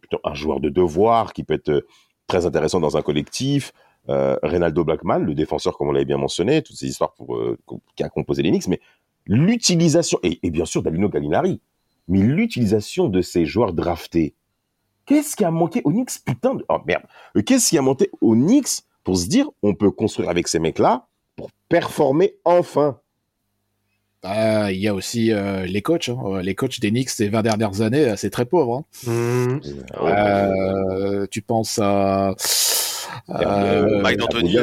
[0.00, 1.86] plutôt un joueur de devoir, qui peut être euh,
[2.26, 3.72] très intéressant dans un collectif.
[4.08, 7.56] Euh, Reynaldo Blackman, le défenseur, comme on l'avait bien mentionné, toutes ces histoires pour, euh,
[7.94, 8.80] qui a composé les Knicks, mais
[9.26, 11.60] l'utilisation, et, et bien sûr Dalino Gallinari,
[12.08, 14.34] mais l'utilisation de ces joueurs draftés,
[15.06, 16.64] qu'est-ce qui a manqué aux Knicks Putain de...
[16.68, 17.02] Oh merde
[17.36, 20.58] Euh, Qu'est-ce qui a manqué aux Knicks pour se dire, on peut construire avec ces
[20.58, 21.06] mecs-là
[21.36, 22.98] pour performer enfin?
[24.24, 26.18] Euh, Il y a aussi euh, les coachs, hein.
[26.26, 28.84] Euh, les coachs des Knicks ces 20 dernières années, c'est très pauvre.
[29.08, 29.60] Hein.
[30.00, 32.34] Euh, tu penses à
[33.28, 34.56] Euh, Mike D'Antoni,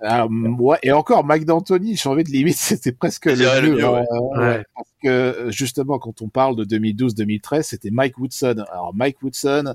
[0.00, 3.34] Ah, ouais, et encore Mike D'Antoni, j'ai envie de limite, c'était presque le
[3.76, 4.04] mieux, hein, ouais.
[4.12, 4.64] euh, Ouais.
[4.74, 8.64] Parce que justement, quand on parle de 2012-2013, c'était Mike Woodson.
[8.70, 9.74] Alors Mike Woodson,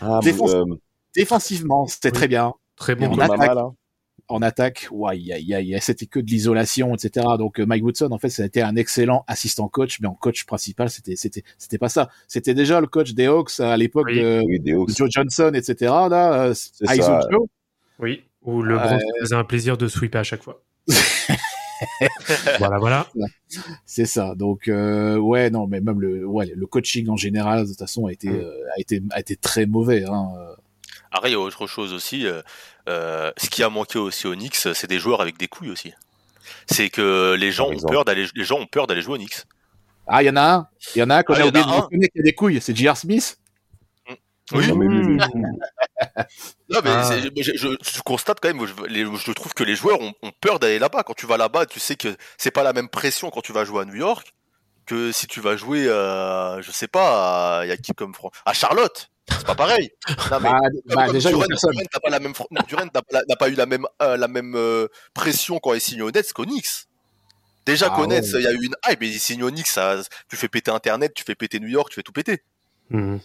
[0.00, 0.64] Ah, Défense- euh,
[1.14, 2.12] défensivement, c'était Oui.
[2.14, 2.54] très bien.
[2.76, 3.06] Très bon.
[3.12, 3.54] on Mama, attaque.
[3.54, 3.70] là.
[4.28, 7.26] En attaque, ouais, aïe, aïe, aïe, c'était que de l'isolation, etc.
[7.36, 10.14] Donc euh, Mike Woodson, en fait, ça a été un excellent assistant coach, mais en
[10.14, 12.08] coach principal, c'était, c'était, c'était pas ça.
[12.28, 14.20] C'était déjà le coach des Hawks à l'époque Oui.
[14.20, 14.42] de,
[14.74, 15.74] Oui, Joe Johnson, etc.
[16.08, 16.54] Là, euh.
[17.30, 17.46] Joe.
[17.98, 18.22] Oui.
[18.42, 20.62] Où le Euh, bronze faisait un plaisir de sweeper à chaque fois.
[22.58, 23.06] voilà, voilà.
[23.86, 24.34] C'est ça.
[24.34, 28.06] Donc euh, ouais, non, mais même le, ouais, le coaching en général, de toute façon,
[28.06, 28.40] a été, Mm.
[28.40, 30.04] euh, a été, a été très mauvais.
[30.04, 30.28] Hein.
[31.12, 32.26] Après, il y a autre chose aussi.
[32.26, 32.42] euh,
[32.88, 35.92] euh, ce qui a manqué aussi aux Knicks, c'est des joueurs avec des couilles aussi.
[36.66, 39.44] C'est que les gens ont peur d'aller, les gens ont peur d'aller jouer aux Knicks.
[40.06, 41.42] Ah, il y en a un, il y en a un qu'on Ah, a il
[41.42, 41.76] y en oublié a de un.
[41.80, 42.60] mentionner qui a des couilles.
[42.60, 42.96] C'est J.R.
[42.96, 43.36] Smith?
[44.52, 44.66] Oui.
[44.66, 45.18] Non, mais lui, Hmm.
[46.68, 47.10] Non, mais Ah.
[47.36, 50.32] je, je, je constate quand même, je, les- je trouve que les joueurs ont, ont
[50.40, 51.02] peur d'aller là-bas.
[51.02, 53.64] Quand tu vas là-bas, tu sais que c'est pas la même pression quand tu vas
[53.64, 54.32] jouer à New York
[54.86, 58.14] que si tu vas jouer, euh, je sais pas, à- il y a qui comme
[58.14, 59.08] Fran- à Charlotte.
[59.30, 59.90] C'est pas pareil.
[60.30, 63.20] Non, mais Bah, bah, comme déjà, Duren, n'a pas la même, fr- Duren n'a pas,
[63.28, 66.32] n'a pas eu la même, euh, la même euh, pression quand il signe au Nets
[66.32, 66.86] qu'au Knicks.
[67.66, 68.40] Déjà Ah qu'au Nets, ouais.
[68.40, 70.72] il y a eu une hype, mais il signe au Knicks, ça, tu fais péter
[70.72, 72.42] Internet, tu fais péter New York, tu fais tout péter.
[72.90, 73.18] Hmm.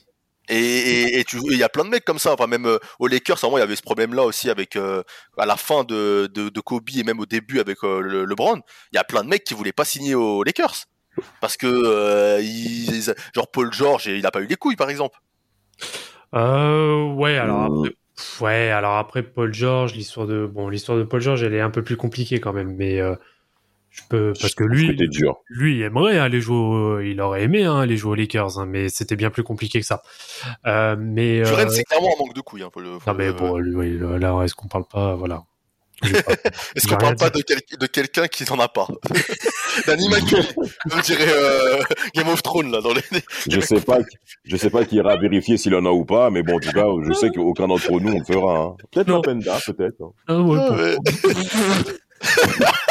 [0.49, 2.33] Et, et, et tu, il y a plein de mecs comme ça.
[2.33, 5.03] Enfin, même euh, aux Lakers, à il y avait ce problème-là aussi avec euh,
[5.37, 8.61] à la fin de, de, de Kobe et même au début avec euh, le, LeBron.
[8.91, 10.85] Il y a plein de mecs qui voulaient pas signer aux Lakers
[11.41, 15.19] parce que euh, ils, genre Paul George, il a pas eu les couilles, par exemple.
[16.33, 17.95] Euh, ouais, alors après,
[18.41, 21.69] ouais, alors après Paul George, l'histoire de bon, l'histoire de Paul George, elle est un
[21.69, 22.99] peu plus compliquée quand même, mais
[23.95, 25.37] je peux parce que lui, dur.
[25.49, 28.65] lui il aimerait aller jouer, au- il aurait aimé hein, aller jouer aux Lakers, hein,
[28.67, 30.01] mais c'était bien plus compliqué que ça.
[30.67, 32.63] Euh, mais euh, c'est clairement un manque de couilles.
[32.63, 35.43] Hein, le- non mais le- bon, lui, là, est-ce qu'on parle pas, voilà.
[36.03, 36.09] Je
[36.75, 38.85] Est-ce qu'on parle pas de, quel- de quelqu'un qui n'en a pas?
[39.87, 40.41] D'un immaculé,
[40.91, 41.79] on dirait euh,
[42.13, 43.01] Game of Thrones là dans les.
[43.49, 43.99] Je sais pas,
[44.43, 46.71] je sais pas qui ira vérifier s'il en a ou pas, mais bon, en tout
[46.71, 48.57] cas, je sais qu'aucun d'entre nous on le fera.
[48.59, 48.75] hein.
[48.91, 50.01] Peut-être Penda, peut-être.
[50.01, 50.11] hein.
[50.27, 50.95] Ah ouais, Ah, ouais.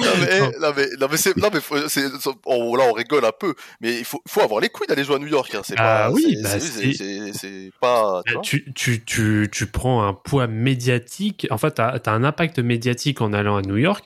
[0.00, 2.92] non mais, non mais, non mais c'est, non mais, faut- c'est, c'est- on- là on
[2.92, 5.54] rigole un peu, mais il faut, faut avoir les couilles d'aller jouer à New York.
[5.54, 5.62] Hein.
[5.64, 8.22] C'est Ah pas, oui, c'est, bah, c'est, c'est- c'est, c'est pas.
[8.26, 12.24] tu Bah, tu, tu, tu, tu prends un poids médiatique, en fait, tu as, un
[12.24, 14.04] impact médiatique en allant à New York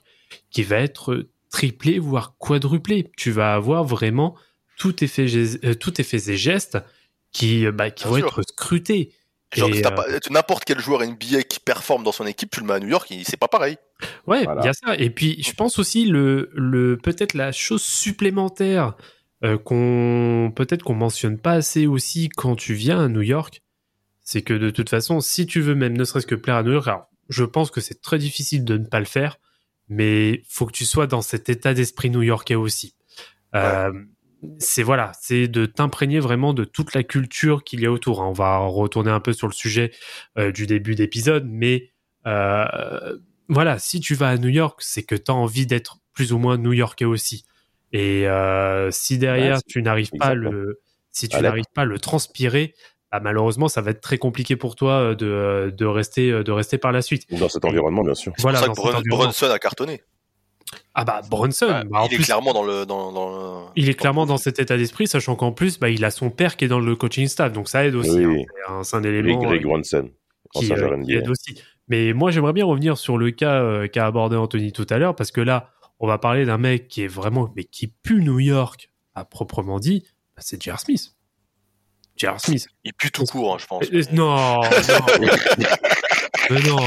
[0.51, 3.11] qui va être triplé, voire quadruplé.
[3.17, 4.35] Tu vas avoir vraiment
[4.77, 5.33] tout faits,
[5.65, 6.79] euh, tous tes faits et gestes
[7.33, 8.27] qui, bah, qui Bien vont sûr.
[8.29, 9.13] être scrutés.
[9.59, 12.67] Genre, euh, pas- tu- n'importe quel joueur NBA qui performe dans son équipe, tu le
[12.67, 13.77] mets à New York, il- c'est pas pareil.
[14.27, 14.65] Ouais, il Voilà.
[14.65, 14.95] y a ça.
[14.97, 18.95] Et puis, je pense aussi le, le peut-être la chose supplémentaire
[19.45, 23.61] euh, qu'on peut-être qu'on mentionne pas assez aussi quand tu viens à New York,
[24.23, 26.73] c'est que de toute façon, si tu veux même ne serait-ce que plaire à New
[26.73, 29.37] York, alors, je pense que c'est très difficile de ne pas le faire,
[29.91, 32.95] mais faut que tu sois dans cet état d'esprit new-yorkais aussi.
[33.55, 33.93] Euh,
[34.59, 38.23] c'est voilà, c'est de t'imprégner vraiment de toute la culture qu'il y a autour.
[38.23, 38.27] hein.
[38.29, 39.93] On va retourner un peu sur le sujet
[40.39, 41.91] euh, du début d'épisode, mais
[42.27, 43.17] euh,
[43.49, 46.39] voilà, si tu vas à New York, c'est que tu as envie d'être plus ou
[46.39, 47.45] moins new-yorkais aussi.
[47.93, 50.81] Et euh, si derrière Ouais, tu n'arrives pas le,
[51.11, 52.75] si tu n'arrives pas le transpirer,
[53.13, 56.91] bah, malheureusement, ça va être très compliqué pour toi de, de rester, de rester par
[56.93, 57.25] la suite.
[57.39, 58.33] Dans cet environnement, bien sûr.
[58.37, 59.25] C'est Voilà, pour dans ça que Brun-.
[59.25, 60.03] Brunson a cartonné.
[60.95, 62.87] Ah bah Bronson, Ouais, bah, en il est clairement dans le.
[62.87, 66.05] Dans, dans le- il est clairement dans cet état d'esprit, sachant qu'en plus, bah, il
[66.05, 68.11] a son père qui est dans le coaching staff, donc ça aide aussi.
[68.11, 68.29] Oui, hein.
[68.29, 68.45] oui.
[68.83, 70.11] C'est un- un Et élément Greg euh, Ronson,
[70.55, 71.61] qui, euh, qui aide aussi.
[71.89, 75.15] Mais moi, j'aimerais bien revenir sur le cas euh, qu'a abordé Anthony tout à l'heure,
[75.15, 75.71] parce que là,
[76.01, 79.79] on va parler d'un mec qui est vraiment, mais qui pue New York à proprement
[79.79, 80.03] dit,
[80.37, 80.81] bah, c'est J.R.
[80.81, 81.15] Smith.
[82.17, 82.41] J.R.
[82.41, 82.69] Smith.
[82.85, 83.91] Il pue tout court, hein, je pense.
[84.13, 84.61] Non, non.
[86.51, 86.79] Mais non.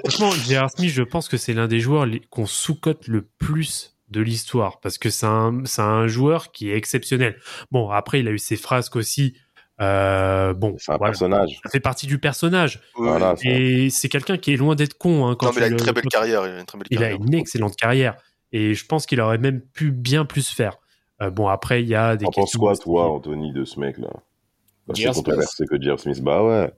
[0.00, 0.70] Franchement, J.R.
[0.70, 4.96] Smith, je pense que c'est l'un des joueurs qu'on sous-cote le plus de l'histoire parce
[4.98, 7.36] que c'est un, joueur qui est exceptionnel.
[7.70, 9.34] Bon, après, il a eu ses frasques aussi.
[9.80, 11.12] Euh, bon, C'est un voilà.
[11.12, 11.60] personnage.
[11.62, 12.80] ça fait partie du personnage.
[12.96, 13.34] Voilà.
[13.44, 15.26] Et c'est quelqu'un qui est loin d'être con.
[15.26, 16.46] Hein, quand Non, mais il a une le- très belle carrière.
[16.46, 17.18] Il a une très belle Il a carrière.
[17.20, 18.16] une excellente carrière.
[18.50, 20.78] Et je pense qu'il aurait même pu bien plus faire.
[21.20, 23.78] Euh, bon, après, il y a des T'en penses questions quoi, toi, Anthony, de ce
[23.78, 24.08] mec-là?
[24.94, 26.00] C'est controversé que J.R.
[26.00, 26.22] Smith.
[26.22, 26.72] Bah ouais.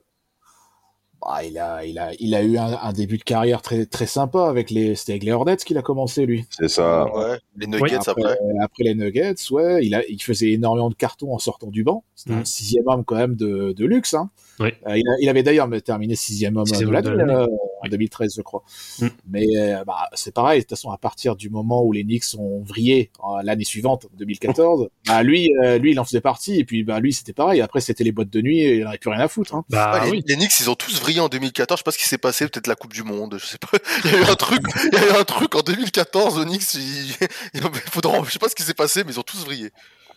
[1.23, 4.07] Bah, il a, il a, il a eu un, un début de carrière très, très
[4.07, 6.45] sympa avec les, c'était avec les Hornets qu'il a commencé lui.
[6.49, 7.13] C'est ça.
[7.13, 8.37] Ouais, les Nuggets après, après.
[8.61, 12.03] après les Nuggets, ouais, il a, il faisait énormément de cartons en sortant du banc.
[12.15, 14.15] C'était un sixième homme quand même de, de luxe.
[14.15, 14.31] Hein.
[14.61, 14.69] Oui.
[14.87, 17.47] Euh, il, a- il avait d'ailleurs terminé sixième homme Sixième de l'année euh,
[17.83, 18.63] en 2013, je crois.
[18.99, 19.09] Mhm.
[19.29, 20.59] Mais euh, bah, c'est pareil.
[20.59, 24.05] De toute façon, à partir du moment où les Knicks ont vrillé euh, l'année suivante,
[24.05, 26.59] en 2014, bah, lui, euh, lui, il en faisait partie.
[26.59, 27.61] Et puis, bah, lui, c'était pareil.
[27.61, 29.55] Après, c'était les boîtes de nuit et il n'avait plus rien à foutre.
[29.55, 29.65] Hein.
[29.69, 30.23] Bah Ouais, les, oui.
[30.27, 31.77] les Knicks, ils ont tous vrillé en 2014.
[31.77, 33.37] Je sais pas ce qui s'est passé, peut-être la Coupe du Monde.
[33.39, 33.77] Je sais pas.
[34.05, 36.45] Il y a eu un truc, il y a eu un truc en 2014 aux
[36.45, 36.73] Knicks.
[36.75, 37.15] Il,
[37.53, 39.69] il faudra, je sais pas ce qui s'est passé, mais ils ont tous vrillé.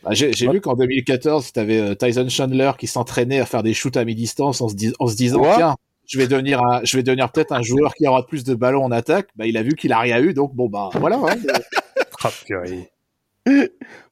[0.04, 3.96] Bah, J'ai vu qu'en 2014, tu avais Tyson Chandler qui s'entraînait à faire des shoots
[3.96, 5.76] à mi-distance en se, dis- en se disant tiens,
[6.06, 8.84] je vais devenir un, je vais devenir peut-être un joueur qui aura plus de ballons
[8.84, 9.28] en attaque.
[9.36, 11.16] Bah, il a vu qu'il a rien eu, donc bon bah voilà.
[11.16, 12.28] hein.
[12.46, 12.90] Purée.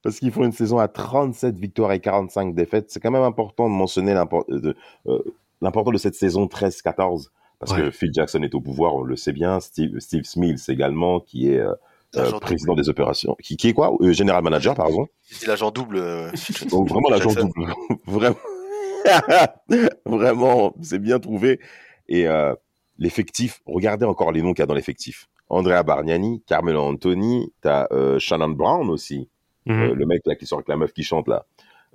[0.02, 2.90] Parce qu'ils font une saison à 37 victoires et 45 défaites.
[2.90, 4.12] C'est quand même important de mentionner
[4.48, 4.76] de-
[5.06, 5.18] euh,
[5.62, 7.28] l'important de cette saison 13-14.
[7.58, 7.78] Parce Ouais.
[7.82, 9.60] que Phil Jackson est au pouvoir, on le sait bien.
[9.60, 11.72] Steve, Steve Smith également, qui est euh,
[12.16, 13.36] euh, président des opérations.
[13.42, 13.92] Qui, qui est quoi?
[14.00, 15.06] Euh, Général manager, pardon.
[15.22, 15.96] C'est l'agent double.
[15.96, 16.30] euh,
[16.70, 17.72] Donc vraiment l'agent double.
[18.06, 18.36] vraiment,
[20.06, 21.60] vraiment, c'est bien trouvé.
[22.08, 22.54] Et euh,
[22.98, 25.28] l'effectif, regardez encore les noms qu'il y a dans l'effectif.
[25.48, 29.28] Andrea Bargnani, Carmelo Anthony, t'as euh, Shannon Brown aussi,
[29.66, 29.80] Mhm.
[29.80, 31.44] euh, le mec là qui sort avec la meuf qui chante là.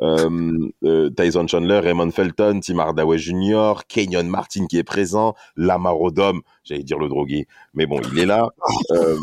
[0.01, 5.99] Euh, euh, Tyson Chandler, Raymond Felton, Tim Hardaway Jr., Kenyon Martin qui est présent, Lamar
[5.99, 8.49] Odom, j'allais dire le drogué, mais bon, il est là.
[8.91, 9.17] Euh,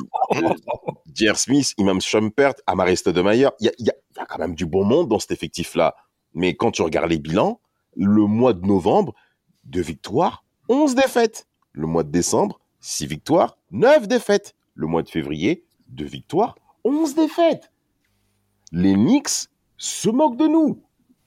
[1.15, 1.37] J.R.
[1.37, 5.31] Smith, Imam Shumpert, Amare Stoudemire, il y a, quand même du bon monde dans cet
[5.31, 5.95] effectif-là.
[6.35, 7.61] Mais quand tu regardes les bilans,
[7.97, 9.15] le mois de novembre,
[9.65, 11.47] deux victoires, 11 défaites.
[11.73, 14.55] Le mois de décembre, six victoires, neuf défaites.
[14.75, 17.71] Le mois de février, deux victoires, 11 défaites.
[18.73, 20.83] Les Knicks se moquent de nous.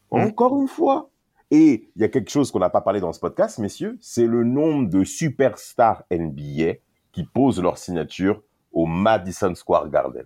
[0.10, 1.10] Encore une fois.
[1.52, 4.26] Et il y a quelque chose qu'on n'a pas parlé dans ce podcast, messieurs, c'est
[4.26, 6.74] le nombre de superstars NBA
[7.14, 8.44] qui posent leur signature
[8.74, 10.26] au Madison Square Garden.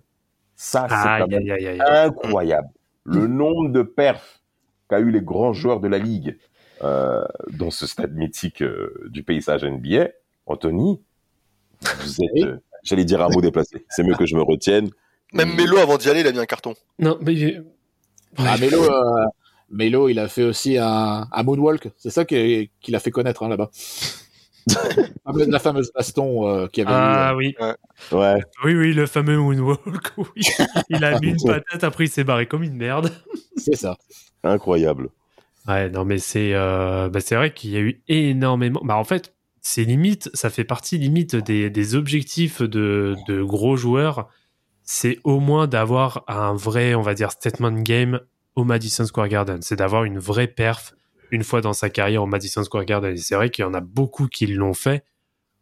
[0.56, 2.68] Ça, c'est quand même incroyable.
[3.04, 4.42] Le nombre de perfs
[4.88, 6.38] qu'a eu les grands joueurs de la ligue
[6.82, 10.08] euh, dans ce stade mythique euh, du paysage NBA.
[10.46, 11.00] Anthony,
[12.00, 13.86] vous êtes, euh, j'allais dire un mot déplacé.
[13.88, 14.90] C'est mieux que je me retienne.
[15.32, 16.74] Même Melo, avant d'y aller, il a mis un carton.
[16.98, 17.60] Non, mais.
[18.38, 19.24] Ah, Melo, euh,
[19.70, 21.90] Melo, il a fait aussi un, un moonwalk.
[21.96, 23.70] C'est ça qui, qui l'a fait connaître hein, là-bas.
[24.68, 27.54] La fameuse- la fameuse baston euh, qu'il y avait Ah oui.
[28.12, 30.12] Ouais, Oui, oui, le fameux moonwalk.
[30.18, 30.42] Oui.
[30.88, 33.10] Il a mis une patate, après il s'est barré comme une merde.
[33.56, 33.96] C'est ça.
[34.44, 35.08] incroyable.
[35.66, 38.80] Ouais, non, mais c'est euh, bah, c'est vrai qu'il y a eu énormément.
[38.84, 43.76] Bah, en fait, c'est limite, ça fait partie limite des, des objectifs de, de gros
[43.76, 44.28] joueurs.
[44.94, 48.20] C'est au moins d'avoir un vrai, on va dire, statement game
[48.56, 49.62] au Madison Square Garden.
[49.62, 50.92] C'est d'avoir une vraie perf
[51.30, 53.14] une fois dans sa carrière au Madison Square Garden.
[53.14, 55.02] Et c'est vrai qu'il y en a beaucoup qui l'ont fait.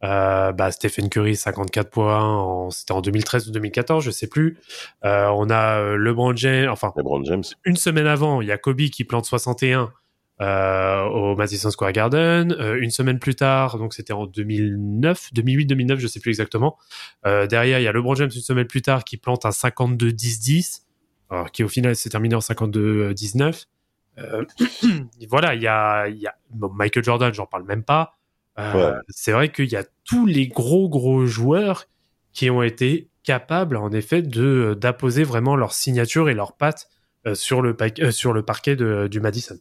[0.02, 4.58] Euh, bah, Stephen Curry, 54 points, en- c'était en 2013 ou 2014, je sais plus.
[5.04, 7.44] Euh, on a euh, LeBron James, enfin, LeBron James.
[7.64, 9.92] une semaine avant, il y a Kobe qui plante 61
[10.41, 12.53] euh, au Madison Square Garden.
[12.53, 16.78] Euh, une semaine plus tard, donc c'était en 2009, 2008-2009, je sais plus exactement.
[17.26, 20.82] Euh, derrière, il y a LeBron James une semaine plus tard qui plante un 52-10-10,
[21.30, 23.66] alors, qui au final s'est terminé en 52-19.
[24.18, 24.45] Euh,
[25.28, 28.16] voilà, il y a, il y a bon, Michael Jordan, j'en parle même pas.
[28.59, 28.99] Euh, Ouais.
[29.09, 31.86] C'est vrai qu'il y a tous les gros gros joueurs
[32.32, 36.88] qui ont été capables, en effet, de d'apposer vraiment leur signature et leurs pattes
[37.26, 39.57] euh, sur le euh, sur le parquet de, du Madison.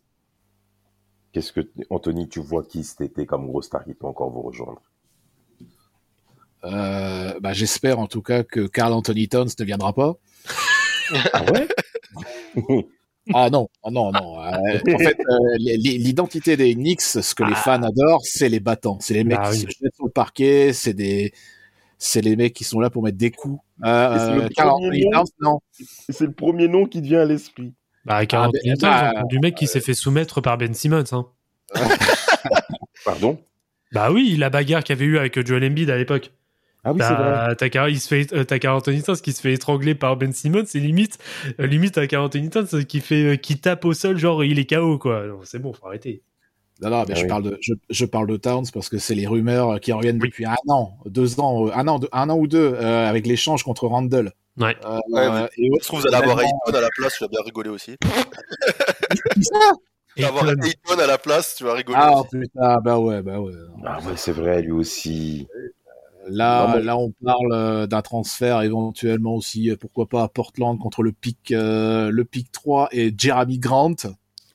[1.32, 4.42] Qu'est-ce que, Anthony, tu vois qui cet été comme gros star qui peut encore vous
[4.42, 4.82] rejoindre?
[6.66, 10.16] Euh, bah, J'espère en tout cas que Carl Anthony Towns ne viendra pas.
[11.34, 11.68] Ah ouais?
[13.32, 14.42] Ah non, ah non, non.
[14.44, 17.58] Euh, en fait, euh, l- l'identité des Knicks, ce que les Ah.
[17.58, 18.98] fans adorent, c'est les battants.
[19.02, 19.62] C'est les mecs Bah qui oui.
[19.62, 21.32] se jettent sur le parquet, c'est des,
[22.00, 23.60] c'est les mecs qui sont là pour mettre des coups.
[23.86, 25.12] Euh, Et c'est le euh, Karl premier Anthony nom.
[25.12, 25.60] Towns, non.
[26.10, 27.72] C'est le premier nom qui te vient à l'esprit.
[28.10, 28.50] Bah, Ah,
[29.14, 31.04] bah, du mec qui s'est fait soumettre par Ben Simmons.
[31.12, 31.28] Hein.
[33.06, 33.40] Pardon?
[33.92, 36.32] Bah oui, la bagarre qu'il y avait eu avec Joel Embiid à l'époque.
[36.84, 37.56] Ah oui, c'est vrai.
[37.56, 40.16] T'as t'as il se fait, euh, t'as Carl Anthony Towns qui se fait étrangler par
[40.16, 41.18] Ben Simmons, c'est limite,
[41.60, 44.60] euh, limite à Carl Anthony Towns qui fait, euh, qui tape au sol, genre il
[44.60, 45.26] est KO quoi.
[45.28, 46.22] Non, C'est bon, faut arrêter.
[46.82, 47.28] Non, non, mais Ah je oui.
[47.28, 50.30] parle de, je, je parle de Towns parce que c'est les rumeurs qui reviennent Oui.
[50.30, 53.64] depuis un an, deux ans, euh, un an, un an ou deux, euh, avec l'échange
[53.64, 54.32] contre Randall.
[54.58, 54.76] Ouais.
[54.86, 57.70] Euh, Je trouve que vous allez avoir Ayton à la place, tu vas bien rigoler
[57.70, 57.96] aussi.
[59.34, 59.72] qui ça?
[60.16, 60.62] Tu vas avoir Ayton.
[60.64, 62.30] Ayton à la place, tu vas rigoler Ah aussi.
[62.40, 63.54] putain, bah ouais, bah ouais.
[63.86, 65.48] Ah ouais, c'est vrai, lui aussi.
[66.28, 71.02] Là, là, on parle euh, d'un transfert éventuellement aussi, euh, pourquoi pas à Portland contre
[71.02, 73.96] le pic, euh, le pic 3 et Jeremy Grant.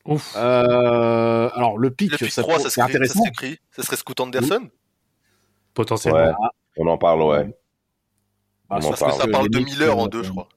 [0.06, 0.34] Ouf.
[0.36, 3.20] Euh, alors le pic, Le pick ça, 3, ça serait, ça intéressant.
[3.20, 3.58] serait écrit.
[3.70, 4.68] Ça serait Scoot Anderson.
[5.72, 6.18] Potentiellement.
[6.20, 6.32] Ouais,
[6.78, 7.56] on en parle, ouais.
[8.70, 10.48] Ah, On en Parce que ça parle de Knicks, Miller en deux, je crois.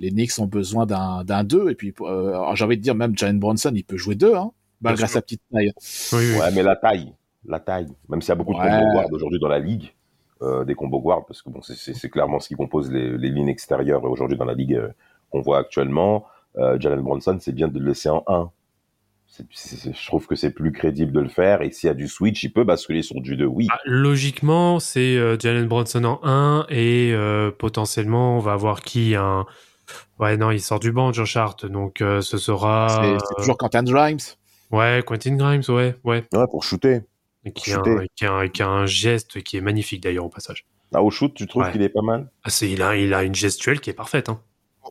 [0.00, 3.16] Les Knicks ont besoin d'un d'un 2 et puis euh, j'ai envie de dire même
[3.18, 5.72] Jalen Bronson, il peut jouer 2 hein, malgré sa petite taille.
[6.12, 6.38] Oui, oui.
[6.38, 7.12] Ouais, mais la taille,
[7.44, 7.88] la taille.
[8.08, 8.70] Même s'il y a beaucoup Ouais.
[8.70, 9.92] de combo guard aujourd'hui dans la ligue,
[10.42, 13.16] euh, des combo guard, parce que bon, c'est- c'est c'est clairement ce qui compose les,
[13.18, 14.88] les lignes extérieures aujourd'hui dans la ligue euh,
[15.30, 16.26] qu'on voit actuellement.
[16.58, 18.50] Euh, Jalen Bronson, c'est bien de le laisser en 1.
[19.26, 21.62] C'est- c'est- c'est- je trouve que c'est plus crédible de le faire.
[21.62, 23.68] Et s'il y a du switch, il peut basculer sur du 2, oui.
[23.70, 29.14] Ah, logiquement, c'est euh, Jalen Bronson en 1 et euh, potentiellement on va avoir qui
[29.14, 29.46] un.
[30.18, 32.88] Ouais, non, il sort du banc, Josh Hart, donc euh, ce sera.
[33.02, 34.18] C'est c'est toujours Quentin Grimes.
[34.70, 36.24] Ouais, Quentin Grimes, ouais, ouais.
[36.32, 37.00] Ouais, pour shooter.
[37.44, 38.06] Et Qui a, un, Shooter.
[38.16, 40.66] qui, a un, qui a un geste qui est magnifique d'ailleurs au passage.
[40.92, 41.72] Ah, au shoot, tu trouves Ouais.
[41.72, 42.28] qu'il est pas mal?
[42.42, 44.28] Ah, c'est, il, a, il a une gestuelle qui est parfaite.
[44.28, 44.40] Hein.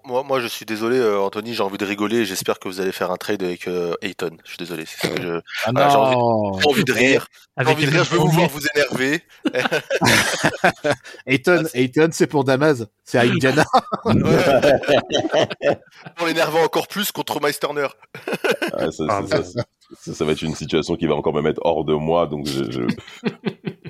[0.06, 2.80] Moi, moi, je suis désolé, euh, Anthony, j'ai envie de rigoler et j'espère que vous
[2.80, 4.38] allez faire un trade avec euh, Ayton.
[4.44, 4.84] Je suis désolé.
[4.86, 5.98] c'est ce que je- Ah Ah, j'ai
[6.68, 7.28] envie- de rire.
[7.60, 9.22] J'ai envie de rire, je veux vous voir vous énerver.
[11.26, 13.66] Ayton, Ayton, c'est pour Damas, c'est à Indiana.
[16.16, 17.88] Pour l'énerver encore plus contre Miles Turner.
[18.80, 19.64] Ouais, ça, Ah, ça- ça-
[20.04, 22.28] ça- ça va être une situation qui va encore me mettre hors de moi.
[22.28, 22.82] Donc, je, je-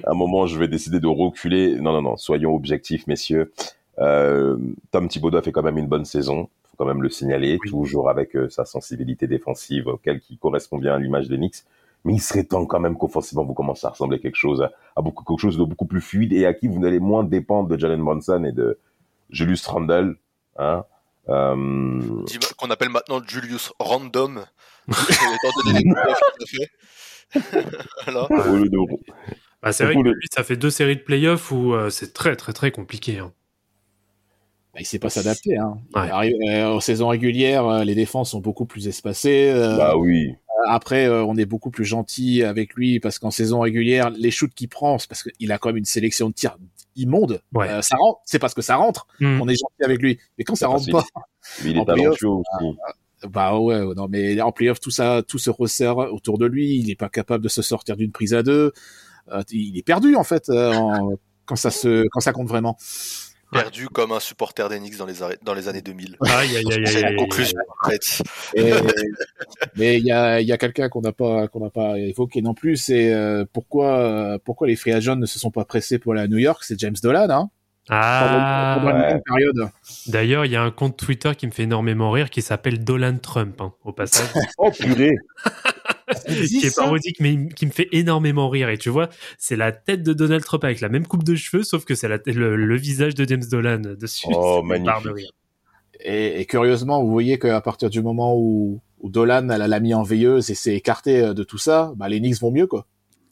[0.06, 1.76] à un moment, je vais décider de reculer.
[1.76, 2.18] Non, non, non.
[2.18, 3.52] Soyons objectifs, messieurs.
[4.00, 4.58] Euh,
[4.92, 6.50] Tom Thibodeau a fait quand même une bonne saison.
[6.70, 7.58] Faut quand même le signaler.
[7.62, 7.70] Oui.
[7.70, 11.64] Toujours avec euh, sa sensibilité défensive, auquel qui correspond bien à l'image des Knicks.
[12.06, 14.72] Mais il serait temps quand même qu'offensivement, vous commencez à ressembler à quelque chose, à,
[14.96, 17.68] à beaucoup, quelque chose de beaucoup plus fluide et à qui vous allez moins dépendre
[17.68, 18.78] de Jalen Brunson et de
[19.30, 20.16] Julius Randle.
[20.58, 20.86] Hein.
[21.30, 22.26] Euh,
[22.58, 24.46] Qu'on appelle maintenant Julius Random.
[24.88, 26.72] Étant donné les playoffs qu'il a fait.
[28.06, 28.28] Voilà.
[29.62, 32.36] Bah, c'est vrai que lui, ça fait deux séries de playoffs où euh, c'est très,
[32.38, 33.20] très, très compliqué.
[33.20, 33.34] Hein.
[34.78, 35.58] Bah, il sait pas s'adapter.
[35.58, 35.80] Hein.
[35.96, 36.08] Ouais.
[36.12, 39.50] Arrive- euh, aux saisons régulières, euh, les défenses sont beaucoup plus espacées.
[39.52, 40.36] euh, Bah oui.
[40.70, 44.54] Après, euh, on est beaucoup plus gentil avec lui parce qu'en saison régulière, les shoots
[44.54, 46.58] qu'il prend, c'est parce qu'il a quand même une sélection de tirs
[46.96, 47.42] immonde.
[47.54, 47.70] Ouais.
[47.70, 49.08] Euh, ça rentre, c'est parce que ça rentre.
[49.20, 49.40] Hmm.
[49.42, 50.20] On est gentil avec lui.
[50.38, 50.94] Mais quand ça rentre facile.
[50.94, 51.06] pas,
[51.66, 52.78] il est En talentueux aussi.
[53.32, 56.76] bah ouais, ouais, non, mais en playoff, tout ça, tout se resserre autour de lui.
[56.76, 58.74] Il n'est pas capable de se sortir d'une prise à deux.
[59.32, 61.14] Euh, il est perdu en fait euh, en-
[61.46, 62.78] quand ça se, quand ça compte vraiment.
[63.52, 66.18] Perdu comme un supporter d'Enix dans les, dans les années 2000.
[66.22, 67.58] Aïe, aïe, aïe, aïe, C'est la aïe, conclusion.
[67.82, 68.22] Arrête.
[68.56, 68.74] Et-
[69.76, 72.42] mais il y a, il y a quelqu'un qu'on n'a pas, qu'on n'a pas évoqué
[72.42, 72.76] non plus.
[72.78, 76.22] C'est euh, pourquoi, euh, pourquoi les free agents ne se sont pas pressés pour aller
[76.24, 76.64] à New York?
[76.64, 77.50] C'est James Dolan, hein.
[77.90, 79.22] Ah, ouais.
[79.26, 79.70] période.
[80.08, 83.18] d'ailleurs, il y a un compte Twitter qui me fait énormément rire qui s'appelle Dolan
[83.18, 84.28] Trump, hein, au passage,
[84.58, 85.16] Oh purée
[86.26, 88.70] qui est parodique, mais qui me fait énormément rire.
[88.70, 91.64] Et tu vois, c'est la tête de Donald Trump avec la même coupe de cheveux,
[91.64, 94.28] sauf que c'est le, le visage de James Dolan dessus.
[94.32, 95.32] Oh, magnifique.
[96.00, 99.94] Et, et curieusement, vous voyez qu'à partir du moment où, où Dolan elle l'a mis
[99.94, 102.86] en veilleuse et s'est écarté euh, de tout ça, bah, les Knicks vont mieux, quoi.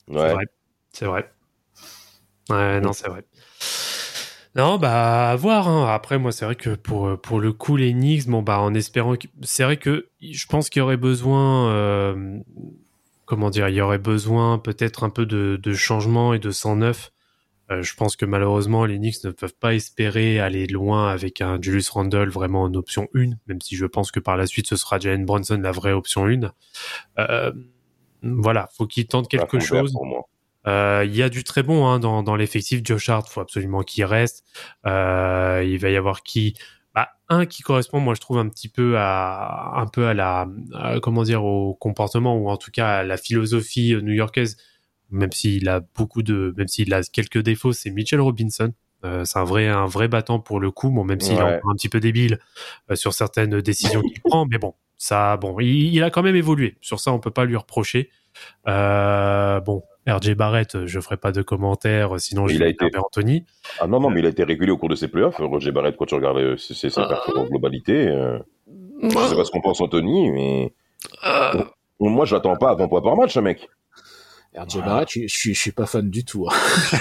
[0.07, 0.45] C'est vrai.
[0.91, 1.31] C'est vrai.
[2.49, 3.23] Ouais, non, c'est vrai.
[4.55, 5.67] Non, bah, à voir.
[5.67, 5.93] hein.
[5.93, 9.15] Après, moi, c'est vrai que pour, pour le coup, les Knicks, bon, bah, en espérant
[9.15, 9.27] que.
[9.41, 11.69] C'est vrai que je pense qu'il y aurait besoin.
[11.73, 12.39] euh,
[13.25, 16.75] Comment dire Il y aurait besoin peut-être un peu de, de changement et de sang
[16.77, 17.11] neuf.
[17.71, 21.59] Euh, je pense que malheureusement, les Knicks ne peuvent pas espérer aller loin avec un
[21.59, 24.75] Julius Randle vraiment en option 1, même si je pense que par la suite, ce
[24.75, 26.51] sera Jalen Bronson la vraie option 1.
[27.17, 27.51] Euh,
[28.21, 29.91] voilà, faut qu'ils tentent quelque vert chose.
[29.93, 30.29] Pour moi.
[30.67, 32.81] Euh, Il y a du très bon hein, dans, dans l'effectif.
[32.83, 34.43] Josh Hart, faut absolument qu'il reste.
[34.85, 36.55] Euh, il va y avoir qui
[36.93, 40.47] bah, Un qui correspond, moi je trouve un petit peu à un peu à la
[40.73, 44.57] à, comment dire au comportement ou en tout cas à la philosophie new-yorkaise.
[45.11, 48.73] Même s'il a beaucoup de, même s'il a quelques défauts, c'est Mitchell Robinson.
[49.03, 50.89] Euh, c'est un vrai, un vrai battant pour le coup.
[50.89, 51.59] Bon, même s'il est Ouais.
[51.69, 52.39] un petit peu débile
[52.89, 56.35] euh, sur certaines décisions qu'il prend, mais bon, ça, bon, il, il a quand même
[56.35, 56.77] évolué.
[56.81, 58.09] Sur ça, on peut pas lui reprocher.
[58.67, 63.45] Euh, bon, RJ Barrett, je ferai pas de commentaires, sinon vais été- Anthony.
[63.79, 65.37] Ah non, non, mais il a été régulé au cours de ses playoffs.
[65.39, 68.37] Roger Barrett, quand tu regardes euh, ses, ses, en globalité, euh,
[69.01, 70.73] je sais pas ce qu'on pense Anthony, mais
[71.99, 73.67] moi, je l'attends pas à 20 points par match, ce mec.
[74.57, 76.47] RJ Barrett, je, je, suis- je suis pas fan du tout.
[76.49, 76.53] hein.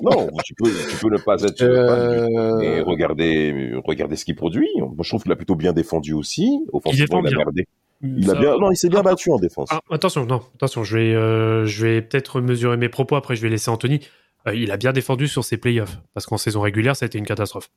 [0.00, 4.36] Non, tu peux, tu peux ne pas être fan Euh, et regarder, regarder ce qu'il
[4.36, 4.68] produit.
[4.76, 6.60] Moi, je trouve qu'il a plutôt bien défendu aussi.
[6.72, 7.38] Offensivement, défend il a bien.
[7.38, 7.66] merdé.
[8.02, 9.68] Il a Ça- bien, non, il s'est bien Ah, battu en défense.
[9.72, 13.42] Ah, attention, non, attention, je vais, euh, je vais peut-être mesurer mes propos, après je
[13.42, 14.00] vais laisser Anthony.
[14.46, 17.18] Euh, il a bien défendu sur ses playoffs, parce qu'en saison régulière, ça a été
[17.18, 17.70] une catastrophe.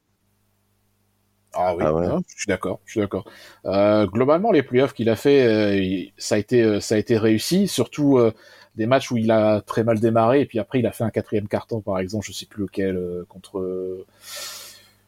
[1.54, 2.06] Ah oui, Ah ouais.
[2.06, 3.26] hein, je suis d'accord, je suis d'accord.
[3.66, 7.18] Euh, globalement, les playoffs qu'il a fait, euh, ça a été, euh, ça a été
[7.18, 8.32] réussi, surtout euh,
[8.76, 11.10] des matchs où il a très mal démarré et puis après il a fait un
[11.10, 13.60] quatrième carton, par exemple, je sais plus lequel, euh, contre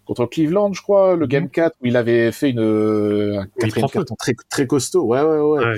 [0.05, 3.89] contre Cleveland, je crois, le game 4 où il avait fait une euh, un quatrième
[3.89, 5.03] carton très très costaud.
[5.05, 5.65] Ouais, ouais, ouais.
[5.65, 5.77] Ouais.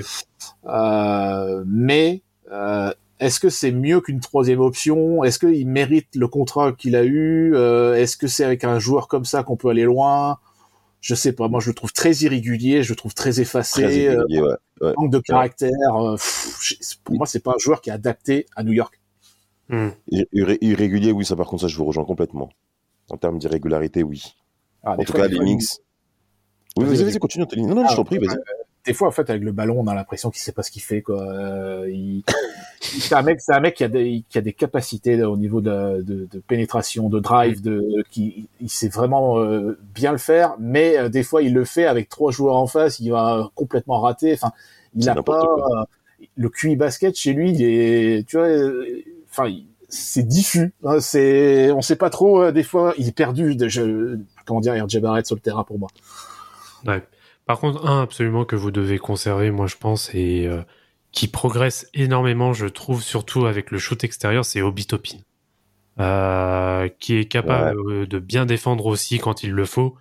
[0.66, 2.22] Euh, mais
[2.52, 5.24] euh, est-ce que c'est mieux qu'une troisième option?
[5.24, 7.54] Est-ce qu'il mérite le contrat qu'il a eu?
[7.54, 10.38] Euh, Est-ce que c'est avec un joueur comme ça qu'on peut aller loin?
[11.00, 11.46] Je sais pas.
[11.48, 12.82] Moi, je le trouve très irrégulier.
[12.82, 13.82] Je le trouve très effacé.
[13.82, 14.54] Très euh, irrégulier, ouais.
[14.80, 14.92] Ouais.
[14.96, 15.70] manque de caractère.
[16.16, 19.00] pff, pour moi, c'est pas un joueur qui est adapté à New York.
[19.68, 19.88] Hmm.
[20.10, 22.50] Ir- irré- Irrégulier, oui, ça par contre, ça je vous rejoins complètement.
[23.10, 24.34] En termes d'irrégularité, oui.
[24.82, 25.62] Ah, En tout fois, cas, les Knicks.
[26.76, 27.66] Oui, Vas-y, vas-y, continue, Anthony.
[27.66, 28.36] Non, non, Ah, je t'en prie, vas-y.
[28.84, 30.82] Des fois, en fait, avec le ballon, on a l'impression qu'il sait pas ce qu'il
[30.82, 31.02] fait.
[31.02, 31.20] Quoi.
[31.20, 32.22] Euh, il...
[32.80, 35.36] c'est un mec, c'est un mec qui a des, qui a des capacités là, au
[35.36, 40.18] niveau de, de, de pénétration, de drive, de, qui, il sait vraiment euh, bien le
[40.18, 40.54] faire.
[40.60, 44.00] Mais euh, des fois, il le fait avec trois joueurs en face, il va complètement
[44.00, 44.34] rater.
[44.34, 44.52] Enfin,
[44.94, 45.84] il C'est a n'importe pas euh,
[46.36, 47.50] le QI basket chez lui.
[47.52, 48.86] Il est, tu vois, euh,
[49.30, 50.72] enfin, il- c'est diffus.
[50.84, 52.42] hein, c'est, on sait pas trop.
[52.42, 53.56] euh, des fois, il est perdu.
[53.56, 55.88] De, je, comment dire, RJ Barrett sur le terrain pour moi.
[56.86, 57.02] Ouais.
[57.46, 60.62] Par contre, un absolument que vous devez conserver, moi je pense, et euh,
[61.12, 65.18] qui progresse énormément, je trouve, surtout avec le shoot extérieur, c'est Obi Toppin.
[65.98, 69.96] Euh, qui est capable euh, de bien défendre aussi quand il le faut.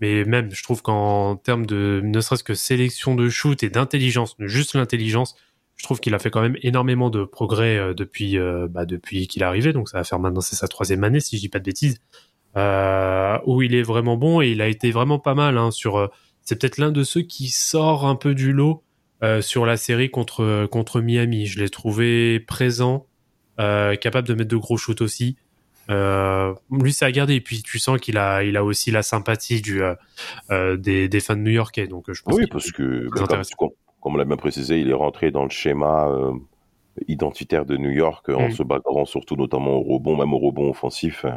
[0.00, 4.36] Mais même, je trouve qu'en termes de ne serait-ce que sélection de shoot et d'intelligence,
[4.38, 5.34] juste l'intelligence,
[5.80, 9.26] je trouve qu'il a fait quand même énormément de progrès euh, depuis, euh, bah, depuis
[9.28, 9.72] qu'il est arrivé.
[9.72, 12.02] Donc ça va faire maintenant, c'est sa troisième année, si je dis pas de bêtises.
[12.54, 16.10] Euh, où il est vraiment bon et il a été vraiment pas mal hein, sur.
[16.42, 18.82] c'est peut-être l'un de ceux qui sort un peu du lot
[19.22, 21.46] euh, sur la série contre contre Miami.
[21.46, 23.06] Je l'ai trouvé présent,
[23.58, 25.36] euh, capable de mettre de gros shoots aussi.
[25.88, 27.36] Lui, ça a gardé.
[27.36, 29.80] Et puis, tu sens qu'il a, il a aussi la sympathie du,
[30.50, 31.88] des, des fans new-yorkais.
[31.88, 33.42] Donc, je pense Oui, parce que, bah.
[34.00, 36.32] Comme- on l'a bien précisé, il est rentré dans le schéma euh,
[37.08, 38.52] identitaire de New York euh, en Mm.
[38.52, 41.24] se battant surtout notamment au rebond, même au rebond offensif.
[41.24, 41.32] Euh,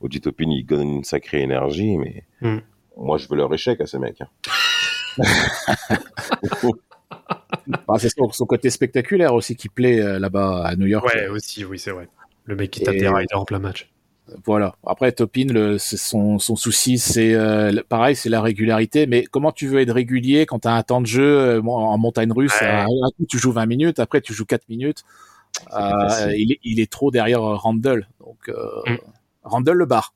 [0.00, 2.58] Oji Toppin, il donne une sacrée énergie, mais Mm.
[2.96, 4.20] moi, je veux leur échec à ces mecs.
[4.20, 4.28] hein.
[7.86, 11.06] Ah, c'est son, son côté spectaculaire aussi qui plaît euh, là-bas à New York.
[11.06, 12.08] Ouais, aussi, oui, c'est vrai.
[12.44, 13.90] Le mec qui tape Et- des riders en plein match.
[14.44, 14.76] Voilà.
[14.86, 19.06] Après, Topin, le, son, son souci, c'est euh, pareil, c'est la régularité.
[19.06, 21.96] Mais comment tu veux être régulier quand tu as un temps de jeu euh, en
[21.98, 22.66] montagne russe Ouais.
[22.66, 25.04] à- Un coup, tu joues 20 minutes, après, tu joues 4 minutes.
[25.74, 28.06] Euh, il, est, il est trop derrière Randall.
[28.20, 28.54] Donc, euh,
[28.86, 28.96] Mm.
[29.44, 30.12] Randall le barre.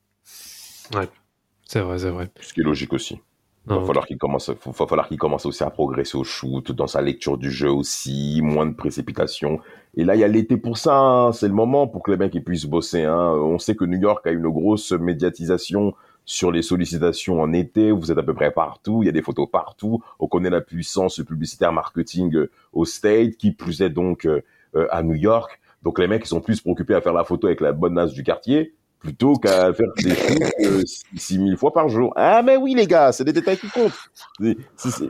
[1.65, 2.29] C'est vrai, c'est vrai.
[2.39, 3.19] Ce qui est logique aussi.
[3.67, 6.71] Il va falloir qu'il commence, faut- va falloir qu'il commence aussi à progresser au shoot,
[6.73, 9.59] dans sa lecture du jeu aussi, moins de précipitation.
[9.95, 10.97] Et là, il y a l'été pour ça.
[10.97, 11.31] hein.
[11.33, 13.03] C'est le moment pour que les mecs ils puissent bosser.
[13.03, 13.31] Hein.
[13.37, 15.93] On sait que New York a une grosse médiatisation
[16.25, 17.91] sur les sollicitations en été.
[17.91, 19.03] Vous êtes à peu près partout.
[19.03, 20.01] Il y a des photos partout.
[20.19, 24.41] On connaît la puissance publicitaire marketing euh, au State, qui plus est donc euh,
[24.75, 25.59] euh, à New York.
[25.83, 28.13] Donc les mecs ils sont plus préoccupés à faire la photo avec la bonne nasse
[28.13, 30.81] du quartier plutôt qu'à faire des trucs euh,
[31.17, 32.13] 6000 fois par jour.
[32.15, 33.91] Ah mais oui les gars, c'est des détails qui comptent.
[34.39, 34.55] C'est-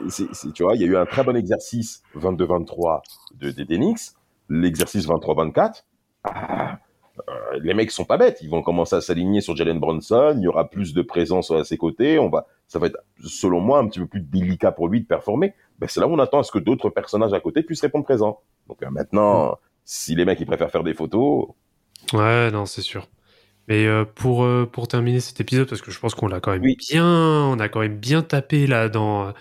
[0.09, 3.03] c'est- c'est- tu vois, il y a eu un très bon exercice 22-23
[3.39, 4.15] de des Denix,
[4.49, 5.83] l'exercice 23-24.
[6.23, 6.79] Ah,
[7.29, 10.43] euh, les mecs sont pas bêtes, ils vont commencer à s'aligner sur Jalen Brunson, il
[10.43, 13.77] y aura plus de présence à ses côtés, on va, ça va être selon moi
[13.79, 15.53] un petit peu plus délicat pour lui de performer.
[15.77, 18.03] Ben, c'est là où on attend à ce que d'autres personnages à côté puissent répondre
[18.03, 18.39] présent.
[18.67, 21.49] Donc euh, maintenant, si les mecs ils préfèrent faire des photos,
[22.13, 23.07] Ouais, non, c'est sûr.
[23.67, 26.63] Mais euh, pour pour terminer cet épisode, parce que je pense qu'on l'a quand même
[26.63, 26.75] Oui.
[26.89, 29.33] bien, on a quand même bien tapé là dans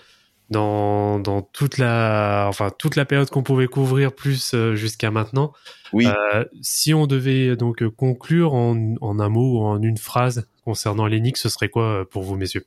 [0.53, 5.53] dans dans toute la enfin toute la période qu'on pouvait couvrir plus euh, jusqu'à maintenant.
[5.93, 9.99] oui, Euh, si on devait donc euh, conclure en, en un mot ou en une
[9.99, 12.65] phrase concernant l'Enix, ce serait quoi pour vous, messieurs?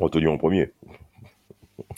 [0.00, 0.70] Antonio en premier.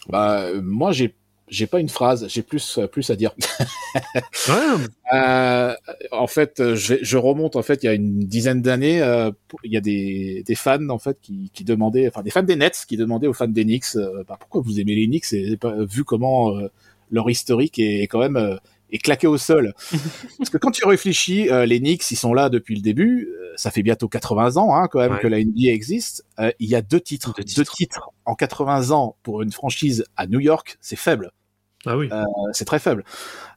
[0.09, 1.14] Bah, moi, j'ai
[1.51, 3.35] j'ai pas une phrase, j'ai plus plus à dire.
[4.49, 5.75] Ouais, Euh,
[6.13, 9.31] en fait, je, je remonte en fait il y a une dizaine d'années, euh,
[9.65, 12.57] il y a des, des fans en fait qui, qui demandaient, enfin des fans des
[12.57, 15.59] Nets qui demandaient aux fans des Knicks, euh, bah, pourquoi vous aimez les Knicks et
[15.89, 16.69] vu comment euh,
[17.11, 18.57] leur historique est, est quand même euh,
[18.93, 19.75] est claqué au sol.
[20.39, 23.53] Parce que quand tu réfléchis, euh, les Knicks ils sont là depuis le début, euh,
[23.57, 25.21] ça fait bientôt 80 ans hein, quand même Ouais.
[25.21, 26.25] que la NBA existe.
[26.39, 27.75] Euh, il y a deux titres, Deux deux titres.
[27.75, 31.33] titres en 80 ans pour une franchise à New York, c'est faible
[31.87, 32.09] Ah oui.
[32.12, 32.22] Euh,
[32.53, 33.05] c'est très faible.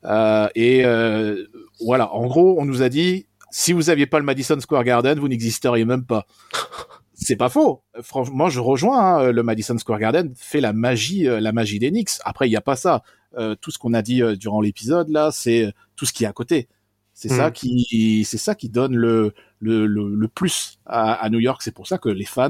[0.06, 1.46] Euh, et euh,
[1.84, 5.20] voilà, en gros, on nous a dit si vous aviez pas le Madison Square Garden,
[5.20, 6.26] vous n'existeriez même pas.
[7.16, 7.84] C'est pas faux.
[8.02, 11.90] Franchement, je rejoins hein, le Madison Square Garden fait la magie, euh, la magie des
[11.92, 12.10] Knicks.
[12.26, 13.04] Après, il y a pas ça.
[13.38, 16.28] Euh, tout ce qu'on a dit euh, durant l'épisode là, c'est tout ce qui est
[16.28, 16.68] à côté.
[17.14, 17.38] C'est Mhm.
[17.38, 21.62] ça qui, c'est ça qui donne le le, le, le plus à, à New York.
[21.64, 22.50] C'est pour ça que les fans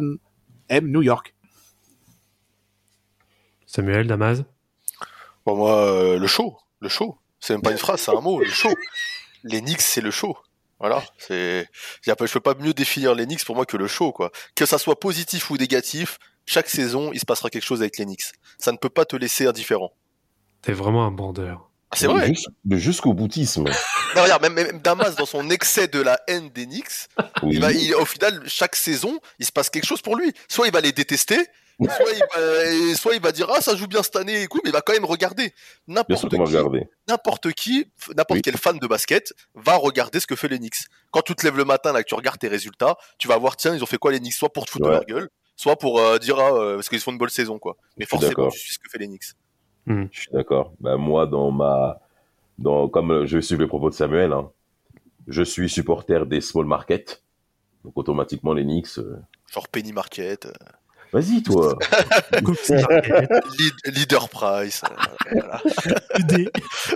[0.70, 1.36] aiment New York.
[3.66, 4.44] Samuel, Damas.
[5.46, 6.58] Bon, moi, euh, le show.
[6.80, 7.18] Le show.
[7.40, 8.40] C'est même pas une phrase, c'est un mot.
[8.40, 8.74] Le show.
[9.44, 10.38] Les Knicks, c'est le show.
[10.80, 11.04] Voilà.
[11.18, 11.68] C'est.
[12.06, 14.32] Je peux pas mieux définir les Knicks pour moi que le show, quoi.
[14.56, 18.06] Que ça soit positif ou négatif, chaque saison, il se passera quelque chose avec les
[18.06, 18.32] Knicks.
[18.58, 19.92] Ça ne peut pas te laisser indifférent.
[20.62, 21.70] T'es vraiment un bandeur.
[21.92, 22.32] Ah, c'est vrai.
[22.66, 23.66] De jusqu'au boutisme.
[24.16, 27.08] Non, regarde, même, même Damas, dans son excès de la haine des Knicks,
[27.44, 27.56] Oui.
[27.56, 30.34] il va, il- au final, chaque saison, il se passe quelque chose pour lui.
[30.48, 31.38] Soit il va les détester,
[31.80, 34.62] soit il va, et soit il va dire ah ça joue bien cette année, écoute,
[34.64, 35.54] mais il va quand même regarder.
[35.88, 36.88] Bien sûr N'importe qui, regarder.
[37.08, 38.42] n'importe qui, n'importe Oui.
[38.42, 40.86] quel fan de basket va regarder ce que fait les Knicks.
[41.12, 43.56] Quand tu te lèves le matin là, que tu regardes tes résultats, tu vas voir
[43.58, 44.96] tiens ils ont fait quoi les Knicks, soit pour te foutre de Ouais.
[44.96, 47.76] leur gueule, soit pour euh, dire ah euh, parce qu'ils font une bonne saison quoi.
[47.98, 49.34] Mais forcément tu suis ce que fait les Knicks.
[49.86, 50.74] Je suis d'accord.
[50.80, 52.00] Ben, moi, dans ma,
[52.58, 54.50] dans, comme euh, je suis les propos de Samuel, hein,
[55.28, 57.22] je suis supporter des small markets.
[57.84, 59.18] Donc, automatiquement, les Knicks, euh,
[59.52, 60.54] Genre Penny Market, euh,
[61.14, 61.78] vas-y, toi.
[63.86, 64.96] Leader Price, euh,
[65.32, 65.62] voilà.
[66.20, 66.50] ED.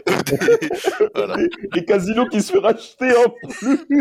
[1.15, 1.38] voilà.
[1.74, 3.34] les casinos qui se fait racheter en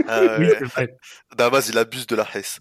[0.09, 0.55] Ah, ouais.
[0.65, 0.97] vrai.
[1.37, 2.61] Damas il abuse de la Hesse.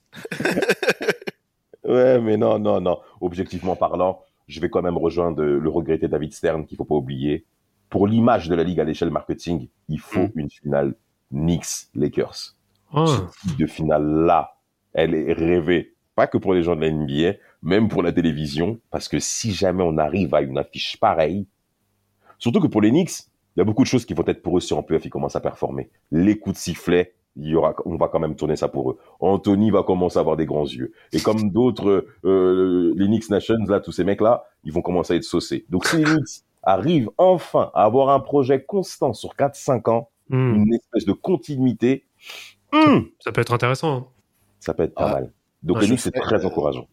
[1.84, 3.00] Ouais, mais non, non, non.
[3.22, 7.46] Objectivement parlant, je vais quand même rejoindre le regretté David Stern qu'il faut pas oublier.
[7.90, 10.32] Pour l'image de la ligue à l'échelle marketing, il faut Mm.
[10.36, 10.96] une finale
[11.32, 12.56] Knicks-Lakers.
[12.94, 14.58] Oh, Ce type de finale-là,
[14.94, 15.95] elle est rêvée.
[16.16, 19.52] Pas que pour les gens de la NBA, même pour la télévision, parce que si
[19.54, 21.46] jamais on arrive à une affiche pareille,
[22.40, 23.12] surtout que pour les Knicks,
[23.56, 25.10] il y a beaucoup de choses qui vont être pour eux si en playoff ils
[25.10, 25.90] commencent à performer.
[26.12, 28.98] Les coups de sifflet, il y aura, on va quand même tourner ça pour eux.
[29.20, 30.94] Anthony va commencer à avoir des grands yeux.
[31.12, 35.16] Et comme d'autres, euh, les Knicks Nations, là, tous ces mecs-là, ils vont commencer à
[35.18, 35.66] être saucés.
[35.70, 40.56] Donc si les Knicks arrivent enfin à avoir un projet constant sur 4-5 ans, hmm.
[40.56, 42.06] une espèce de continuité,
[42.72, 43.96] hum, Ça peut être intéressant.
[43.98, 44.06] hein.
[44.60, 45.14] ça peut être pas Ah.
[45.14, 45.32] mal.
[45.66, 46.88] Donc Ah, je Knicks, c'est très encourageant.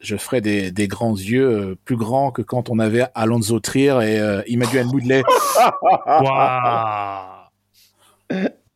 [0.00, 3.98] je ferais des, des grands yeux euh, plus grands que quand on avait Alonso Trier
[4.02, 5.22] et euh, Emmanuel Moudley.
[6.06, 6.24] Waouh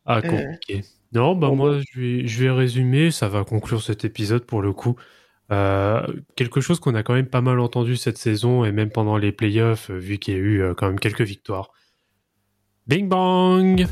[0.05, 0.83] Ah, compliqué.
[1.13, 3.09] Non, bah moi, je vais, je vais résumer.
[3.11, 4.95] Ça va conclure cet épisode pour le coup.
[5.51, 9.17] Euh, quelque chose qu'on a quand même pas mal entendu cette saison et même pendant
[9.17, 11.71] les playoffs, euh, vu qu'il y a eu euh, quand même quelques victoires.
[12.87, 13.87] Bing bang